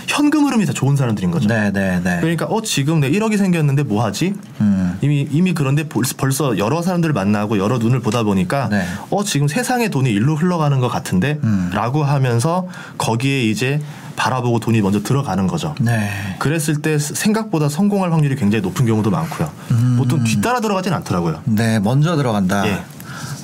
현금 0.09 0.45
흐름이 0.45 0.67
다 0.67 0.73
좋은 0.73 0.97
사람들인 0.97 1.31
거죠. 1.31 1.49
네, 1.49 1.71
네, 1.73 2.01
네. 2.03 2.19
그러니까 2.21 2.47
어 2.47 2.63
지금 2.63 2.99
내 3.01 3.11
1억이 3.11 3.39
생겼는데 3.39 3.85
뭐 3.85 4.05
하지? 4.05 4.35
음. 4.61 4.99
이미 5.03 5.27
이미 5.31 5.55
그런데 5.55 5.89
벌써, 5.89 6.59
여러 6.59 6.83
사람들을 6.83 7.13
만나고 7.13 7.59
여러 7.59 7.79
눈을 7.79 8.01
보다 8.01 8.25
보니까 8.25 8.69
네. 8.71 8.85
어 9.11 9.23
지금 9.23 9.47
세상의 9.49 9.91
돈이 9.91 10.11
일로 10.11 10.35
흘러가는 10.35 10.79
것 10.81 10.87
음. 10.87 10.91
같은데라고 10.91 12.03
하면서 12.05 12.67
거기에 12.99 13.45
이제 13.45 13.81
바라보고 14.17 14.61
돈이 14.61 14.81
먼저 14.81 15.03
들어가는 15.03 15.47
거죠. 15.47 15.75
네. 15.81 16.09
그랬을 16.39 16.81
때 16.83 16.99
생각보다 16.99 17.69
성공할 17.69 18.13
확률이 18.13 18.37
굉장히 18.37 18.63
높은 18.63 18.87
경우도 18.87 19.11
많고요. 19.11 19.51
음. 19.73 19.97
보통 19.99 20.23
뒤따라 20.25 20.61
들어가진 20.61 20.93
않더라고요. 20.93 21.41
네, 21.45 21.79
먼저 21.81 22.17
들어간다. 22.17 22.67
예. 22.69 22.83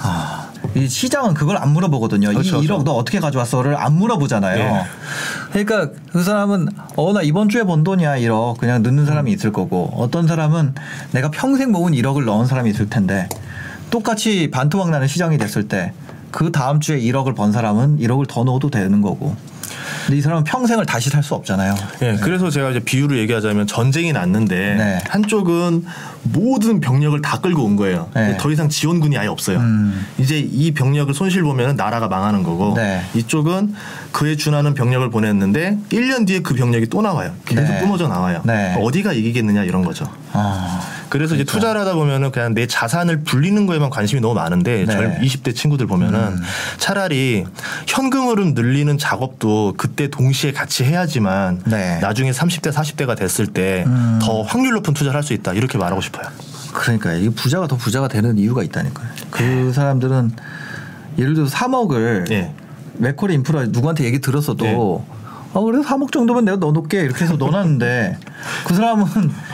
아. 0.01 0.47
이 0.75 0.87
시장은 0.87 1.33
그걸 1.35 1.57
안 1.57 1.71
물어보거든요. 1.73 2.29
그렇죠, 2.29 2.59
이 2.59 2.61
1억 2.61 2.67
그렇죠. 2.67 2.85
너 2.85 2.93
어떻게 2.93 3.19
가져왔어를 3.19 3.77
안 3.77 3.95
물어보잖아요. 3.95 4.59
예. 4.59 4.85
그러니까 5.65 5.91
그 6.13 6.23
사람은 6.23 6.69
어 6.97 7.13
나 7.13 7.23
이번 7.23 7.49
주에 7.49 7.65
번 7.65 7.83
돈이야 7.83 8.19
1억 8.19 8.59
그냥 8.59 8.83
넣는 8.83 9.07
사람이 9.07 9.33
있을 9.33 9.53
거고 9.53 9.91
어떤 9.97 10.27
사람은 10.27 10.75
내가 11.13 11.31
평생 11.31 11.73
모은 11.73 11.93
1억을 11.95 12.25
넣은 12.25 12.47
사람이 12.47 12.71
있을 12.71 12.89
텐데 12.91 13.29
똑같이 13.91 14.51
반토막 14.51 14.91
나는 14.91 15.09
시장이 15.09 15.39
됐을 15.39 15.67
때 15.67 15.93
그 16.31 16.53
다음 16.53 16.79
주에 16.79 17.01
1억을 17.01 17.35
번 17.35 17.51
사람은 17.53 17.99
1억을 17.99 18.29
더 18.29 18.45
넣어도 18.45 18.71
되는 18.71 19.01
거고. 19.03 19.35
근데 20.07 20.19
이 20.19 20.21
사람은 20.21 20.45
평생을 20.45 20.87
다시 20.87 21.09
살 21.11 21.21
수 21.23 21.35
없잖아요. 21.35 21.75
예, 22.03 22.17
그래서 22.23 22.49
제가 22.49 22.71
이제 22.71 22.81
비유를 22.81 23.19
얘기하자면 23.19 23.67
전쟁이 23.67 24.11
났는데 24.13 24.75
네. 24.75 24.99
한쪽은 25.09 25.85
모든 26.23 26.81
병력을 26.81 27.21
다 27.21 27.41
끌고 27.41 27.63
온 27.63 27.77
거예요. 27.77 28.09
네. 28.15 28.37
더 28.39 28.51
이상 28.51 28.71
지원군이 28.71 29.19
아예 29.19 29.27
없어요. 29.29 29.59
음. 29.59 30.07
이제 30.19 30.39
이 30.39 30.73
병력을 30.73 31.13
손실 31.13 31.43
보면 31.43 31.77
나라가 31.77 32.09
망하는 32.09 32.43
거고 32.43 32.73
네. 32.75 33.03
이쪽은 33.15 33.75
그에 34.13 34.37
준하는 34.37 34.73
병력을 34.75 35.09
보냈는데 35.11 35.77
1년 35.91 36.27
뒤에 36.27 36.41
그 36.41 36.55
병력이 36.55 36.87
또 36.87 37.03
나와요. 37.03 37.33
계속 37.45 37.63
네. 37.65 37.81
뿜어져 37.81 38.09
나와요. 38.09 38.41
네. 38.45 38.75
어디가 38.81 39.13
이기겠느냐 39.13 39.65
이런 39.65 39.85
거죠. 39.85 40.07
아, 40.33 40.81
그래서 41.11 41.35
이제 41.35 41.45
투자를 41.45 41.81
하다 41.81 41.95
보면은 41.95 42.31
그냥 42.31 42.55
내 42.55 42.67
자산을 42.67 43.25
불리는 43.25 43.67
거에만 43.67 43.91
관심이 43.91 44.21
너무 44.21 44.35
많은데 44.35 44.85
네. 44.87 44.93
젊 44.93 45.19
20대 45.21 45.55
친구들 45.55 45.87
보면은 45.87 46.19
음. 46.19 46.43
차라리 46.79 47.45
현금 47.87 48.29
흐름 48.29 48.55
늘리는 48.55 48.97
작업도 48.97 49.75
그때 49.77 50.09
동시에 50.09 50.53
같이 50.53 50.85
해야지만 50.85 51.63
네. 51.67 51.99
나중에 52.01 52.31
30대 52.31 52.73
40대가 52.73 53.17
됐을 53.17 53.47
때더 53.49 53.91
음. 53.91 54.47
확률 54.47 54.73
높은 54.75 54.95
투자를 54.95 55.17
할 55.17 55.21
수 55.21 55.35
있다 55.35 55.53
이렇게 55.53 55.77
말하고 55.77 56.01
싶어요. 56.01 56.27
그러니까 56.73 57.13
이 57.13 57.29
부자가 57.29 57.67
더 57.67 57.77
부자가 57.77 58.09
되는 58.09 58.39
이유가 58.39 58.63
있다니까요. 58.63 59.07
그 59.31 59.73
사람들은 59.75 60.33
예를 61.19 61.35
들어서 61.35 61.55
3억을 61.57 62.31
예. 62.31 62.53
맥콜 62.95 63.31
인프라 63.33 63.65
누구한테 63.67 64.05
얘기 64.05 64.21
들었어도 64.21 65.05
아 65.53 65.61
그래도 65.61 65.83
3억 65.85 66.13
정도면 66.13 66.45
내가 66.45 66.57
넣어놓게 66.59 67.01
이렇게 67.01 67.25
해서 67.25 67.35
넣어놨는데 67.37 68.19
그 68.67 68.75
사람은 68.75 69.07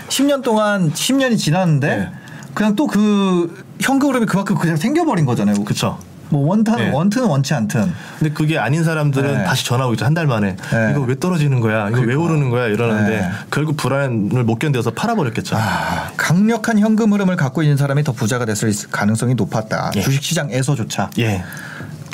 10년 0.09 0.43
동안 0.43 0.93
10년이 0.93 1.39
지났는데 1.39 1.97
네. 1.97 2.11
그냥 2.55 2.75
또 2.77 2.87
그 2.87 3.65
현금 3.81 4.09
흐름이 4.11 4.25
그만큼 4.27 4.57
그냥 4.57 4.77
생겨버린 4.77 5.27
거잖아요. 5.27 5.63
그렇죠. 5.65 5.99
뭐 6.29 6.49
원탄 6.49 6.77
네. 6.79 6.91
원트는 6.91 7.29
원치 7.29 7.55
않든 7.55 7.93
근데 8.19 8.35
그게 8.35 8.59
아닌 8.59 8.83
사람들은 8.83 9.39
네. 9.39 9.45
다시 9.45 9.65
전화 9.65 9.87
오겠죠 9.87 10.05
한 10.07 10.13
달 10.15 10.27
만에 10.27 10.57
네. 10.57 10.89
이거 10.91 11.03
왜 11.03 11.15
떨어지는 11.21 11.61
거야 11.61 11.89
이거 11.89 12.01
왜 12.01 12.07
그러니까. 12.07 12.25
오르는 12.25 12.51
거야 12.51 12.67
이러는데 12.67 13.21
네. 13.21 13.31
결국 13.51 13.77
불안을 13.77 14.43
못 14.43 14.59
견뎌서 14.59 14.91
팔아버렸겠죠. 14.91 15.57
아, 15.57 16.11
강력한 16.17 16.79
현금 16.81 17.13
흐름을 17.13 17.37
갖고 17.37 17.63
있는 17.63 17.77
사람이 17.77 18.03
더 18.03 18.11
부자가 18.13 18.45
됐을 18.45 18.73
가능성이 18.91 19.35
높았다. 19.35 19.93
예. 19.95 20.01
주식시장에서조차 20.01 21.11
예. 21.19 21.45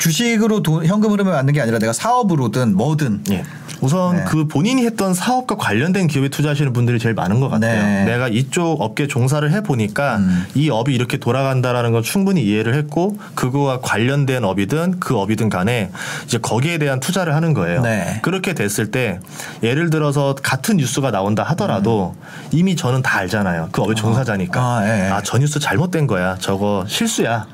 주식으로 0.03 0.61
돈, 0.61 0.85
현금 0.85 1.11
흐름을 1.11 1.31
만든 1.31 1.53
게 1.53 1.61
아니라 1.61 1.79
내가 1.79 1.93
사업으로든 1.93 2.75
뭐든 2.75 3.23
예. 3.31 3.45
우선 3.79 4.17
네. 4.17 4.23
그 4.25 4.47
본인이 4.49 4.85
했던 4.85 5.13
사업과 5.13 5.55
관련된 5.55 6.07
기업에 6.07 6.27
투자하시는 6.27 6.73
분들이 6.73 6.99
제일 6.99 7.15
많은 7.15 7.39
것 7.39 7.47
같아요. 7.47 7.81
네. 7.81 8.03
내가 8.03 8.27
이쪽 8.27 8.81
업계 8.81 9.07
종사를 9.07 9.49
해 9.49 9.63
보니까 9.63 10.17
음. 10.17 10.45
이 10.55 10.69
업이 10.69 10.93
이렇게 10.93 11.15
돌아간다라는 11.15 11.93
건 11.93 12.03
충분히 12.03 12.43
이해를 12.43 12.75
했고 12.75 13.17
그거와 13.35 13.79
관련된 13.79 14.43
업이든 14.43 14.99
그 14.99 15.17
업이든 15.17 15.47
간에 15.47 15.89
이제 16.25 16.37
거기에 16.37 16.79
대한 16.79 16.99
투자를 16.99 17.33
하는 17.33 17.53
거예요. 17.53 17.81
네. 17.81 18.19
그렇게 18.23 18.53
됐을 18.53 18.91
때 18.91 19.21
예를 19.63 19.89
들어서 19.89 20.35
같은 20.35 20.77
뉴스가 20.77 21.11
나온다 21.11 21.43
하더라도 21.43 22.13
이미 22.51 22.75
저는 22.75 23.03
다 23.03 23.19
알잖아요. 23.19 23.69
그 23.71 23.81
업의 23.81 23.95
종사자니까. 23.95 24.59
음. 24.59 24.65
아, 24.65 24.85
예, 24.85 25.05
예. 25.05 25.09
아, 25.11 25.21
저 25.23 25.37
뉴스 25.37 25.61
잘못된 25.61 26.07
거야. 26.07 26.35
저거 26.41 26.83
실수야. 26.89 27.47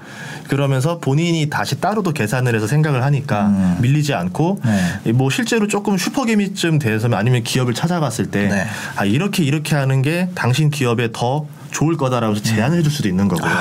그러면서 0.50 0.98
본인이 0.98 1.50
다시 1.50 1.80
따로도 1.80 2.12
계산을 2.12 2.56
해서 2.56 2.68
생각을 2.68 3.04
하니까 3.04 3.48
음. 3.48 3.78
밀리지 3.82 4.14
않고 4.14 4.60
네. 5.04 5.12
뭐 5.14 5.30
실제로 5.30 5.68
조금 5.68 5.98
슈퍼개미쯤 5.98 6.80
돼서면 6.80 7.18
아니면 7.18 7.44
기업을 7.44 7.74
찾아갔을 7.74 8.32
때 8.32 8.50
네. 8.50 8.66
아, 8.96 9.06
이렇게 9.06 9.44
이렇게 9.44 9.76
하는 9.76 10.02
게 10.02 10.28
당신 10.36 10.70
기업에 10.70 11.10
더 11.14 11.46
좋을 11.72 11.98
거다라고 11.98 12.36
해서 12.36 12.44
제안을 12.44 12.78
해줄 12.80 12.92
수도 12.92 13.08
있는 13.08 13.28
거고요. 13.28 13.52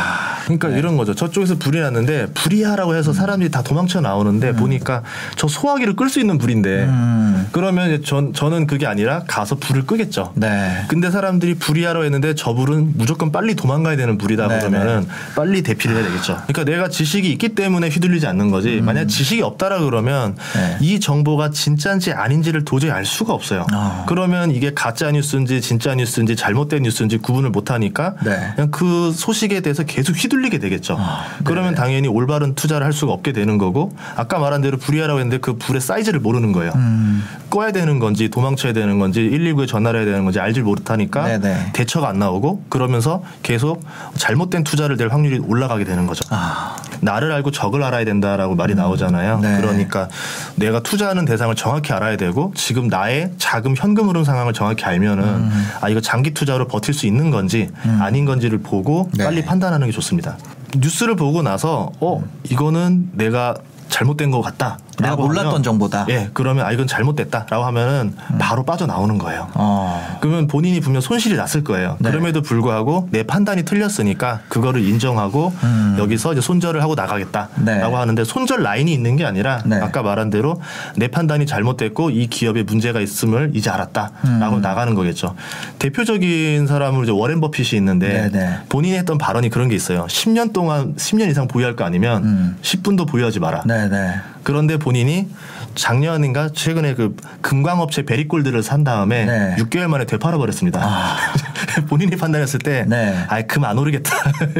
그러니까 0.44 0.68
이런 0.70 0.96
거죠. 0.96 1.14
저쪽에서 1.14 1.56
불이 1.56 1.78
났는데 1.80 2.28
불이야라고 2.32 2.94
해서 2.94 3.12
사람들이 3.12 3.50
다 3.50 3.62
도망쳐 3.62 4.00
나오는데 4.00 4.52
보니까 4.52 5.02
저 5.36 5.46
소화기를 5.46 5.94
끌 5.94 6.08
수 6.08 6.20
있는 6.20 6.38
불인데 6.38 6.84
음. 6.84 7.48
그러면 7.52 8.02
전, 8.02 8.32
저는 8.32 8.66
그게 8.66 8.86
아니라 8.86 9.24
가서 9.26 9.56
불을 9.56 9.84
끄겠죠. 9.84 10.32
네. 10.36 10.84
근데 10.88 11.10
사람들이 11.10 11.54
불이하러 11.56 12.02
했는데 12.02 12.34
저 12.34 12.54
불은 12.54 12.94
무조건 12.96 13.30
빨리 13.30 13.54
도망가야 13.54 13.96
되는 13.96 14.16
불이다 14.16 14.48
네, 14.48 14.58
그러면은 14.58 15.06
빨리 15.36 15.62
대피를 15.62 15.96
해야 15.96 16.04
되겠죠. 16.06 16.42
그러니까 16.46 16.64
내가 16.64 16.88
지식이 16.88 17.30
있기 17.32 17.50
때문에 17.50 17.88
휘둘리지 17.88 18.26
않는 18.26 18.50
거지. 18.50 18.80
만약 18.80 19.06
지식이 19.06 19.42
없다라 19.42 19.80
그러면 19.80 20.30
음. 20.30 20.36
네. 20.54 20.78
이 20.80 20.98
정보가 20.98 21.50
진짜인지 21.50 22.12
아닌지를 22.12 22.64
도저히 22.64 22.90
알 22.90 23.04
수가 23.04 23.34
없어요. 23.34 23.66
아. 23.72 24.04
그러면 24.08 24.50
이게 24.50 24.72
가짜 24.74 25.10
뉴스인지 25.10 25.60
진짜 25.60 25.94
뉴스인지 25.94 26.36
잘못된 26.36 26.82
뉴스인지 26.84 27.18
구분을 27.18 27.50
못 27.50 27.70
하니까 27.70 27.97
네. 28.24 28.52
그냥 28.54 28.70
그 28.70 29.12
소식에 29.12 29.60
대해서 29.60 29.82
계속 29.82 30.16
휘둘리게 30.16 30.58
되겠죠. 30.58 30.96
아, 30.98 31.24
그러면 31.44 31.74
당연히 31.74 32.08
올바른 32.08 32.54
투자를 32.54 32.84
할 32.86 32.92
수가 32.92 33.12
없게 33.12 33.32
되는 33.32 33.58
거고 33.58 33.92
아까 34.16 34.38
말한 34.38 34.62
대로 34.62 34.76
불이하라고 34.76 35.18
했는데 35.20 35.38
그 35.38 35.56
불의 35.56 35.80
사이즈를 35.80 36.20
모르는 36.20 36.52
거예요. 36.52 36.72
음. 36.76 37.22
꺼야 37.50 37.72
되는 37.72 37.98
건지 37.98 38.28
도망쳐야 38.28 38.72
되는 38.72 38.98
건지 38.98 39.20
119에 39.32 39.66
전화를 39.66 40.00
해야 40.00 40.06
되는 40.06 40.24
건지 40.24 40.38
알질 40.40 40.62
못하니까 40.62 41.38
네네. 41.38 41.70
대처가 41.72 42.08
안 42.08 42.18
나오고 42.18 42.64
그러면서 42.68 43.22
계속 43.42 43.82
잘못된 44.14 44.64
투자를 44.64 44.96
될 44.96 45.08
확률이 45.08 45.38
올라가게 45.38 45.84
되는 45.84 46.06
거죠. 46.06 46.24
아. 46.30 46.76
나를 47.00 47.32
알고 47.32 47.50
적을 47.50 47.82
알아야 47.82 48.04
된다라고 48.04 48.54
말이 48.54 48.74
나오잖아요. 48.74 49.40
네. 49.40 49.60
그러니까 49.60 50.08
내가 50.56 50.80
투자하는 50.80 51.24
대상을 51.24 51.54
정확히 51.54 51.92
알아야 51.92 52.16
되고 52.16 52.52
지금 52.56 52.88
나의 52.88 53.32
자금 53.38 53.74
현금 53.76 54.08
흐름 54.08 54.24
상황을 54.24 54.52
정확히 54.52 54.84
알면은 54.84 55.24
음. 55.24 55.68
아 55.80 55.88
이거 55.88 56.00
장기 56.00 56.34
투자로 56.34 56.66
버틸 56.68 56.94
수 56.94 57.06
있는 57.06 57.30
건지 57.30 57.70
아닌 58.00 58.24
건지를 58.24 58.58
보고 58.58 59.10
네. 59.16 59.24
빨리 59.24 59.44
판단하는 59.44 59.86
게 59.86 59.92
좋습니다. 59.92 60.36
뉴스를 60.76 61.16
보고 61.16 61.42
나서 61.42 61.90
어 62.00 62.22
이거는 62.50 63.10
내가 63.12 63.54
잘못된 63.88 64.30
것 64.30 64.40
같다. 64.42 64.78
내가 65.00 65.16
몰랐던 65.16 65.46
하면 65.46 65.62
정보다. 65.62 66.06
예, 66.08 66.30
그러면 66.32 66.66
아 66.66 66.72
이건 66.72 66.86
잘못됐다라고 66.86 67.64
하면은 67.66 68.14
바로 68.38 68.64
빠져나오는 68.64 69.18
거예요. 69.18 69.48
어. 69.54 70.18
그러면 70.20 70.46
본인이 70.46 70.80
분명 70.80 71.00
손실이 71.00 71.36
났을 71.36 71.64
거예요. 71.64 71.96
네. 72.00 72.10
그럼에도 72.10 72.42
불구하고 72.42 73.08
내 73.10 73.22
판단이 73.22 73.64
틀렸으니까 73.64 74.40
그거를 74.48 74.84
인정하고 74.84 75.52
음. 75.62 75.96
여기서 75.98 76.32
이제 76.32 76.40
손절을 76.40 76.82
하고 76.82 76.94
나가겠다라고 76.94 77.64
네. 77.64 77.80
하는데 77.80 78.24
손절 78.24 78.62
라인이 78.62 78.92
있는 78.92 79.16
게 79.16 79.24
아니라 79.24 79.62
네. 79.64 79.76
아까 79.80 80.02
말한 80.02 80.30
대로 80.30 80.60
내 80.96 81.08
판단이 81.08 81.46
잘못됐고 81.46 82.10
이 82.10 82.26
기업에 82.26 82.62
문제가 82.62 83.00
있음을 83.00 83.52
이제 83.54 83.70
알았다라고 83.70 84.56
음. 84.56 84.60
나가는 84.60 84.94
거겠죠. 84.94 85.34
대표적인 85.78 86.66
사람으로 86.66 87.04
이제 87.04 87.12
워렌 87.12 87.40
버핏이 87.40 87.78
있는데 87.78 88.30
네, 88.30 88.30
네. 88.30 88.58
본인이 88.68 88.96
했던 88.96 89.18
발언이 89.18 89.50
그런 89.50 89.68
게 89.68 89.76
있어요. 89.76 90.06
10년 90.06 90.52
동안 90.52 90.94
10년 90.96 91.30
이상 91.30 91.48
보유할 91.48 91.76
거 91.76 91.84
아니면 91.84 92.24
음. 92.24 92.56
10분도 92.62 93.06
보유하지 93.06 93.40
마라. 93.40 93.62
네네. 93.66 94.14
그런데 94.42 94.76
본인이 94.76 95.28
작년인가 95.74 96.50
최근에 96.52 96.94
그 96.94 97.14
금광업체 97.40 98.02
베리골드를 98.02 98.62
산 98.62 98.84
다음에 98.84 99.24
네. 99.24 99.56
6개월 99.58 99.86
만에 99.88 100.06
되팔아 100.06 100.38
버렸습니다. 100.38 100.80
본인이 101.88 102.14
판단했을 102.16 102.58
때, 102.60 102.84
네. 102.86 103.24
아, 103.28 103.40
금안 103.42 103.78
오르겠다. 103.78 104.10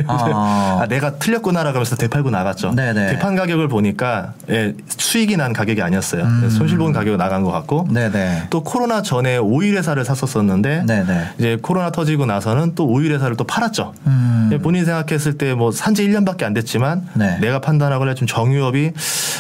아. 0.06 0.78
아, 0.82 0.86
내가 0.88 1.16
틀렸구나라고 1.18 1.76
하면서 1.76 1.96
되팔고 1.96 2.30
나갔죠. 2.30 2.72
네네. 2.74 3.08
되판 3.08 3.36
가격을 3.36 3.68
보니까 3.68 4.32
예, 4.48 4.74
수익이 4.88 5.36
난 5.36 5.52
가격이 5.52 5.82
아니었어요. 5.82 6.22
음. 6.24 6.50
손실 6.50 6.78
본 6.78 6.92
가격이 6.92 7.16
나간 7.16 7.42
것 7.42 7.50
같고. 7.50 7.88
네네. 7.90 8.44
또 8.50 8.62
코로나 8.62 9.02
전에 9.02 9.36
오일 9.36 9.76
회사를 9.76 10.04
샀었었는데 10.04 10.84
네네. 10.86 11.28
이제 11.38 11.58
코로나 11.60 11.90
터지고 11.90 12.26
나서는 12.26 12.74
또 12.74 12.86
오일 12.86 13.12
회사를 13.12 13.36
또 13.36 13.44
팔았죠. 13.44 13.92
음. 14.06 14.50
예, 14.52 14.58
본인 14.58 14.84
생각했을 14.84 15.36
때 15.36 15.48
뭐 15.58 15.72
산지 15.72 16.06
1년밖에 16.06 16.44
안 16.44 16.54
됐지만 16.54 17.08
네. 17.14 17.38
내가 17.40 17.58
판단하거나 17.60 18.14
좀 18.14 18.28
정유업이 18.28 18.92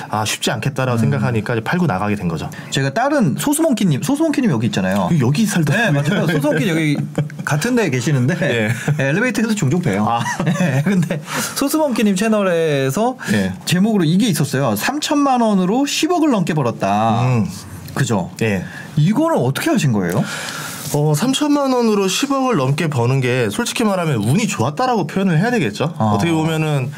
아 0.08 0.24
쉽지 0.24 0.50
않겠다라고 0.50 0.98
음. 0.98 1.00
생각하니까 1.00 1.54
이제 1.54 1.62
팔고 1.62 1.86
나가게 1.86 2.14
된 2.16 2.28
거죠. 2.28 2.50
제가 2.70 2.92
다른 2.94 3.36
소수몽키님, 3.38 4.02
소수몽키님 4.02 4.50
여기 4.50 4.66
있잖아요. 4.66 5.08
여기 5.20 5.46
살던 5.46 5.76
네, 5.76 5.90
맞아요. 5.90 6.26
소수몽키 6.26 6.68
여기 6.68 6.96
같은 7.48 7.74
데에 7.74 7.88
계시는데 7.88 8.36
예. 8.42 9.02
엘리베이터에서 9.02 9.54
종종 9.54 9.80
봬요. 9.80 10.06
아. 10.06 10.20
네, 10.44 10.82
근데 10.84 11.18
소수몽키님 11.56 12.14
채널에서 12.14 13.16
예. 13.32 13.54
제목으로 13.64 14.04
이게 14.04 14.26
있었어요. 14.26 14.74
3천만 14.74 15.40
원으로 15.40 15.84
10억을 15.84 16.30
넘게 16.30 16.52
벌었다. 16.52 17.22
음. 17.22 17.46
그죠? 17.94 18.30
예. 18.42 18.64
이거는 18.96 19.38
어떻게 19.38 19.70
하신 19.70 19.92
거예요? 19.92 20.22
어, 20.94 21.12
3천만 21.14 21.74
원으로 21.74 22.06
10억을 22.06 22.56
넘게 22.56 22.88
버는 22.88 23.20
게 23.20 23.48
솔직히 23.50 23.84
말하면 23.84 24.16
운이 24.16 24.46
좋았다라고 24.46 25.06
표현을 25.06 25.38
해야 25.38 25.50
되겠죠. 25.50 25.94
아. 25.98 26.04
어떻게 26.14 26.32
보면은 26.32 26.90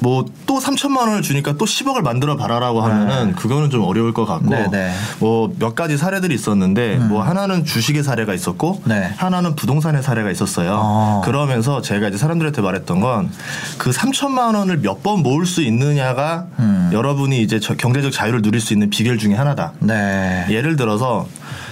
뭐 0.00 0.24
또 0.46 0.60
3천만 0.60 0.98
원을 1.08 1.22
주니까 1.22 1.54
또 1.58 1.64
10억을 1.64 2.02
만들어 2.02 2.36
봐라라고 2.36 2.80
하면은 2.80 3.34
그거는 3.34 3.68
좀 3.68 3.82
어려울 3.82 4.14
것 4.14 4.26
같고 4.26 4.48
네, 4.48 4.68
네. 4.70 4.92
뭐몇 5.18 5.74
가지 5.74 5.96
사례들이 5.98 6.34
있었는데 6.36 6.98
뭐 6.98 7.20
하나는 7.22 7.64
주식의 7.64 8.04
사례가 8.04 8.32
있었고 8.32 8.80
네. 8.84 9.12
하나는 9.16 9.56
부동산의 9.56 10.04
사례가 10.04 10.30
있었어요. 10.30 10.78
어. 10.80 11.22
그러면서 11.24 11.82
제가 11.82 12.08
이제 12.08 12.16
사람들한테 12.16 12.62
말했던 12.62 13.00
건 13.00 13.30
그 13.78 13.90
3천만 13.90 14.54
원을 14.54 14.78
몇 14.78 15.02
번 15.02 15.22
모을 15.22 15.46
수 15.46 15.62
있느냐가 15.62 16.46
음. 16.60 16.90
여러분이 16.92 17.42
이제 17.42 17.58
저- 17.60 17.74
경제적 17.74 18.12
자유를 18.12 18.40
누릴 18.42 18.60
수 18.60 18.72
있는 18.72 18.88
비결 18.88 19.18
중에 19.18 19.34
하나다. 19.34 19.72
네. 19.80 20.46
예를 20.48 20.76
들어서 20.76 21.26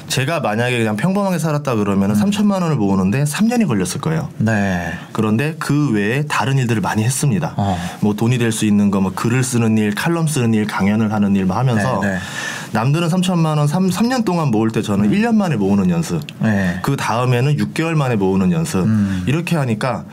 제가 0.08 0.40
만약에 0.40 0.78
그냥 0.78 0.96
평범하게 0.96 1.38
살았다 1.38 1.74
그러면은 1.76 2.14
3천만 2.14 2.62
원을 2.62 2.76
모으는데 2.76 3.24
3년이 3.24 3.66
걸렸을 3.66 4.00
거예요. 4.00 4.28
네. 4.38 4.92
그런데 5.12 5.56
그 5.58 5.90
외에 5.92 6.22
다른 6.26 6.58
일들을 6.58 6.80
많이 6.82 7.02
했습니다. 7.02 7.54
어. 7.56 7.76
뭐 8.00 8.14
돈이 8.14 8.38
될 8.38 8.52
수 8.52 8.64
있는 8.66 8.90
거, 8.92 9.00
뭐 9.00 9.12
글을 9.14 9.42
쓰는 9.42 9.76
일, 9.78 9.94
칼럼 9.94 10.26
쓰는 10.28 10.54
일, 10.54 10.66
강연을 10.66 11.12
하는 11.12 11.34
일 11.34 11.44
뭐 11.46 11.56
하면서 11.56 11.98
네, 12.00 12.10
네. 12.12 12.18
남들은 12.72 13.08
3천만 13.08 13.58
원 13.58 13.66
3, 13.66 13.90
삼년 13.90 14.24
동안 14.24 14.48
모을 14.48 14.70
때 14.70 14.80
저는 14.82 15.10
1년 15.10 15.34
만에 15.34 15.56
모으는 15.56 15.90
연습. 15.90 16.20
네. 16.40 16.78
그 16.82 16.96
다음에는 16.96 17.56
6개월 17.56 17.94
만에 17.94 18.14
모으는 18.16 18.52
연습. 18.52 18.84
음. 18.84 19.24
이렇게 19.26 19.56
하니까 19.56 20.04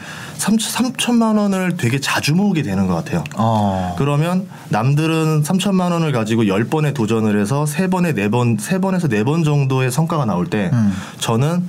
3, 0.42 0.56
3천만 0.58 1.38
원을 1.38 1.78
되게 1.78 2.00
자주 2.00 2.34
모으게 2.34 2.64
되는 2.64 2.88
것 2.88 2.96
같아요. 2.96 3.24
어. 3.36 3.94
그러면 4.00 4.48
남들은 4.70 5.44
3천만 5.44 5.92
원을 5.92 6.12
가지고 6.12 6.46
10번에 6.46 6.96
도전을 6.96 7.40
해서 7.40 7.66
3번에 7.66 8.16
4번, 8.16 8.60
3번에서 8.60 9.08
4번 9.08 9.46
정도의 9.46 9.92
성과가 9.92 10.26
나올 10.26 10.48
때 10.48 10.72
음. 10.74 10.98
저는 11.20 11.64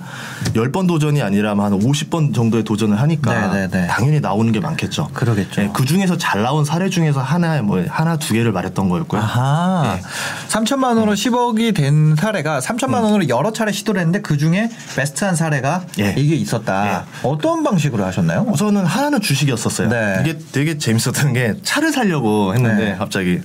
10번 0.54 0.88
도전이 0.88 1.20
아니라 1.20 1.50
한 1.50 1.78
50번 1.78 2.34
정도의 2.34 2.64
도전을 2.64 2.98
하니까 2.98 3.48
네, 3.52 3.68
네, 3.68 3.68
네. 3.68 3.86
당연히 3.88 4.20
나오는 4.20 4.50
게 4.52 4.58
많겠죠. 4.58 5.10
그러겠죠. 5.12 5.70
그 5.74 5.84
중에서 5.84 6.16
잘 6.16 6.42
나온 6.42 6.64
사례 6.64 6.88
중에서 6.88 7.20
하나 7.20 7.60
뭐 7.60 7.84
하나 7.86 8.16
두 8.16 8.32
개를 8.32 8.52
말했던 8.52 8.88
거였고요. 8.88 9.20
아하. 9.20 9.96
네. 9.96 10.02
3천만 10.48 10.96
원으로 10.96 11.12
10억이 11.12 11.74
된 11.74 12.16
사례가 12.16 12.60
3천만 12.60 13.02
원으로 13.02 13.28
여러 13.28 13.52
차례 13.52 13.70
시도를 13.70 14.00
했는데 14.00 14.22
그 14.22 14.38
중에 14.38 14.70
베스트한 14.96 15.36
사례가 15.36 15.82
예. 15.98 16.14
이게 16.16 16.36
있었다. 16.36 17.04
어떤 17.22 17.62
방식으로 17.62 18.02
하셨나요? 18.04 18.46
우선은 18.62 18.86
하나는 18.86 19.20
주식이었었어요. 19.20 19.88
네. 19.88 20.18
이게 20.20 20.38
되게 20.52 20.78
재밌었던 20.78 21.32
게 21.32 21.54
차를 21.64 21.92
사려고 21.92 22.54
했는데 22.54 22.90
네. 22.90 22.96
갑자기 22.96 23.40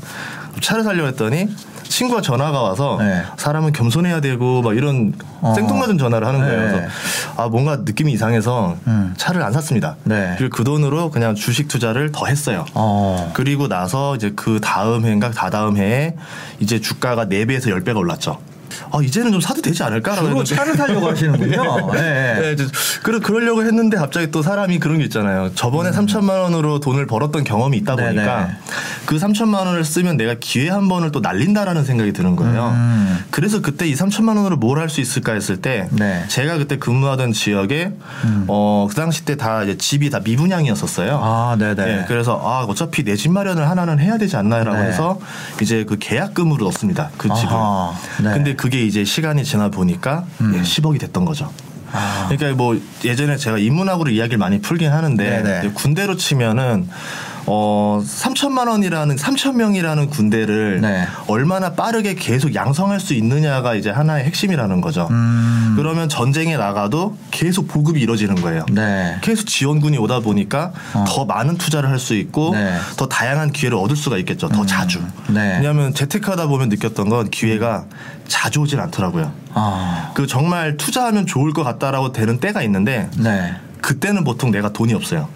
차를 0.62 0.84
사려고 0.84 1.08
했더니 1.08 1.48
친구가 1.84 2.22
전화가 2.22 2.62
와서 2.62 2.98
네. 3.00 3.24
사람은 3.38 3.72
겸손해야 3.72 4.22
되고 4.22 4.62
막 4.62 4.78
이런 4.78 5.14
어. 5.42 5.54
생뚱맞은 5.56 5.98
전화를 5.98 6.28
하는 6.28 6.42
거예요. 6.42 6.62
네. 6.62 6.68
그래서 6.68 6.92
아 7.36 7.48
뭔가 7.48 7.78
느낌이 7.78 8.12
이상해서 8.12 8.78
음. 8.86 9.14
차를 9.18 9.42
안 9.42 9.54
샀습니다. 9.54 9.96
네. 10.04 10.36
그리고 10.38 10.56
그 10.56 10.64
돈으로 10.64 11.10
그냥 11.10 11.34
주식 11.34 11.68
투자를 11.68 12.12
더 12.12 12.28
했어요. 12.28 12.66
어. 12.76 13.32
그리고 13.34 13.68
나서 13.68 14.16
이제 14.16 14.34
그 14.36 14.60
다음 14.62 15.06
해인가 15.06 15.32
다다음 15.32 15.78
해에 15.78 16.16
이제 16.60 16.80
주가가 16.80 17.26
4배에서 17.26 17.68
10배가 17.68 17.98
올랐죠. 17.98 18.40
아 18.92 19.00
이제는 19.02 19.32
좀 19.32 19.42
사도 19.42 19.62
되지 19.62 19.84
않을까라고 19.84 20.28
주로 20.30 20.44
차를 20.44 20.76
사려고 20.76 21.08
하시는군요. 21.12 21.92
네. 21.94 22.40
네, 22.42 22.52
이제 22.54 22.66
그러, 23.04 23.20
그러려고 23.20 23.64
했는데 23.64 23.98
갑자기 23.98 24.32
또 24.32 24.42
사람이 24.42 24.80
그런 24.80 24.98
게 25.00 25.04
있잖아요. 25.06 25.52
저번에 25.56 25.92
3천만 25.92 26.42
원으로 26.44 26.80
돈을 26.80 27.06
벌었던 27.08 27.44
경험이 27.44 27.78
있다 27.78 27.94
음. 27.94 27.98
네네. 27.98 28.14
보니까 28.16 28.50
그 29.06 29.16
3천만 29.18 29.66
원을 29.66 29.84
쓰면 29.84 30.18
내가 30.18 30.36
기회 30.40 30.70
한 30.70 30.88
번을 30.88 31.12
또 31.12 31.20
날린다라는 31.20 31.84
생각이 31.86 32.14
드는 32.14 32.36
거예요. 32.36 32.70
음. 32.76 33.18
그래서 33.32 33.62
그때 33.62 33.88
이 33.88 33.94
3천만 33.96 34.38
원으로 34.38 34.58
뭘 34.58 34.78
할 34.78 34.90
수 34.90 35.02
있을까 35.02 35.34
했을 35.34 35.58
때 35.58 35.88
네. 35.92 36.22
음. 36.24 36.26
제가 36.28 36.58
그때 36.58 36.78
근무하던 36.78 37.34
지역에 37.34 37.92
어, 38.48 38.86
그 38.90 38.96
당시 38.96 39.26
때 39.26 39.36
다 39.36 39.64
이제 39.64 39.78
집이 39.78 40.10
다 40.10 40.20
미분양이었었어요. 40.24 41.20
아, 41.22 41.56
네네. 41.60 41.86
네, 41.86 42.06
그래서 42.08 42.40
아 42.44 42.64
어차피 42.68 43.04
내 43.04 43.16
집 43.18 43.32
마련을 43.32 43.68
하나는 43.70 43.98
해야 44.00 44.18
되지 44.20 44.36
않나요라고 44.38 44.78
네. 44.78 44.90
해서 44.90 45.20
이제 45.62 45.84
그 45.88 45.98
계약금으로 46.00 46.66
넣습니다. 46.66 47.10
그 47.18 47.28
집을. 47.34 47.50
네. 48.24 48.28
음. 48.30 48.34
근데 48.34 48.56
그게 48.56 48.77
이제 48.86 49.04
시간이 49.04 49.44
지나 49.44 49.70
보니까 49.70 50.26
예, 50.42 50.62
10억이 50.62 51.00
됐던 51.00 51.26
거죠. 51.26 51.52
아. 51.92 52.28
그러니까 52.30 52.56
뭐 52.56 52.80
예전에 53.04 53.38
제가 53.38 53.58
인문학으로 53.58 54.12
이야기를 54.12 54.38
많이 54.38 54.60
풀긴 54.62 54.92
하는데 54.92 55.24
네네. 55.24 55.60
이제 55.60 55.72
군대로 55.74 56.18
치면은 56.18 56.88
어 57.48 58.02
3천만 58.06 58.68
원이라는 58.68 59.16
3천 59.16 59.56
명이라는 59.56 60.10
군대를 60.10 60.82
네. 60.82 61.08
얼마나 61.28 61.74
빠르게 61.74 62.14
계속 62.16 62.54
양성할 62.54 63.00
수 63.00 63.14
있느냐가 63.14 63.74
이제 63.76 63.90
하나의 63.90 64.26
핵심이라는 64.26 64.82
거죠. 64.82 65.08
음. 65.12 65.74
그러면 65.78 66.10
전쟁에 66.10 66.58
나가도 66.58 67.18
계속 67.32 67.68
보급이 67.68 68.02
이루어지는 68.02 68.36
거예요. 68.42 68.66
네. 68.72 69.18
계속 69.22 69.46
지원군이 69.48 69.98
오다 69.98 70.20
보니까 70.20 70.74
어. 70.94 71.06
더 71.08 71.26
많은 71.26 71.58
투자를 71.58 71.90
할 71.90 71.98
수 71.98 72.14
있고 72.14 72.52
네. 72.54 72.78
더 72.96 73.08
다양한 73.08 73.52
기회를 73.52 73.76
얻을 73.76 73.96
수가 73.96 74.18
있겠죠. 74.20 74.50
더 74.50 74.66
자주. 74.68 75.02
네. 75.30 75.56
왜냐하면 75.56 75.96
재테크하다 75.96 76.46
보면 76.46 76.70
느꼈던 76.70 77.10
건 77.10 77.30
기회가 77.32 77.86
자주 78.28 78.60
오진 78.60 78.80
않더라고요. 78.80 79.32
아. 79.56 80.12
그 80.14 80.28
정말 80.28 80.78
투자하면 80.78 81.26
좋을 81.26 81.54
것 81.54 81.64
같다라고 81.64 82.12
되는 82.12 82.40
때가 82.40 82.62
있는데 82.64 83.10
네. 83.18 83.56
그때는 83.82 84.24
보통 84.24 84.52
내가 84.52 84.70
돈이 84.70 84.94
없어요. 84.94 85.28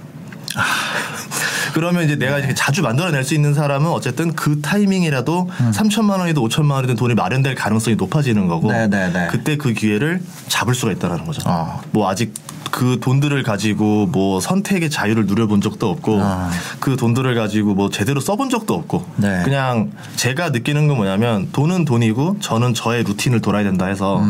그러면 1.73 2.03
이제 2.03 2.15
내가 2.15 2.39
이렇게 2.39 2.53
자주 2.53 2.81
만들어낼 2.81 3.23
수 3.23 3.33
있는 3.33 3.53
사람은 3.53 3.89
어쨌든 3.89 4.33
그 4.33 4.61
타이밍이라도 4.61 5.49
음. 5.49 5.71
3천만 5.71 6.19
원이든 6.19 6.41
5천만 6.41 6.71
원이든 6.71 6.95
돈이 6.95 7.15
마련될 7.15 7.55
가능성이 7.55 7.95
높아지는 7.95 8.47
거고 8.47 8.71
네, 8.71 8.87
네, 8.87 9.09
네. 9.11 9.27
그때 9.31 9.57
그 9.57 9.73
기회를 9.73 10.21
잡을 10.47 10.73
수가 10.75 10.91
있다는 10.91 11.25
거죠. 11.25 11.41
어. 11.45 11.81
뭐 11.91 12.09
아직 12.09 12.33
그 12.71 12.99
돈들을 13.01 13.43
가지고 13.43 14.07
뭐 14.07 14.39
선택의 14.39 14.89
자유를 14.89 15.25
누려본 15.25 15.61
적도 15.61 15.89
없고 15.89 16.19
아. 16.21 16.49
그 16.79 16.95
돈들을 16.95 17.35
가지고 17.35 17.75
뭐 17.75 17.89
제대로 17.89 18.21
써본 18.21 18.49
적도 18.49 18.73
없고 18.73 19.05
네. 19.17 19.41
그냥 19.43 19.91
제가 20.15 20.49
느끼는 20.49 20.87
건 20.87 20.97
뭐냐면 20.97 21.49
돈은 21.51 21.85
돈이고 21.85 22.37
저는 22.39 22.73
저의 22.73 23.03
루틴을 23.03 23.41
돌아야 23.41 23.63
된다 23.63 23.85
해서 23.85 24.23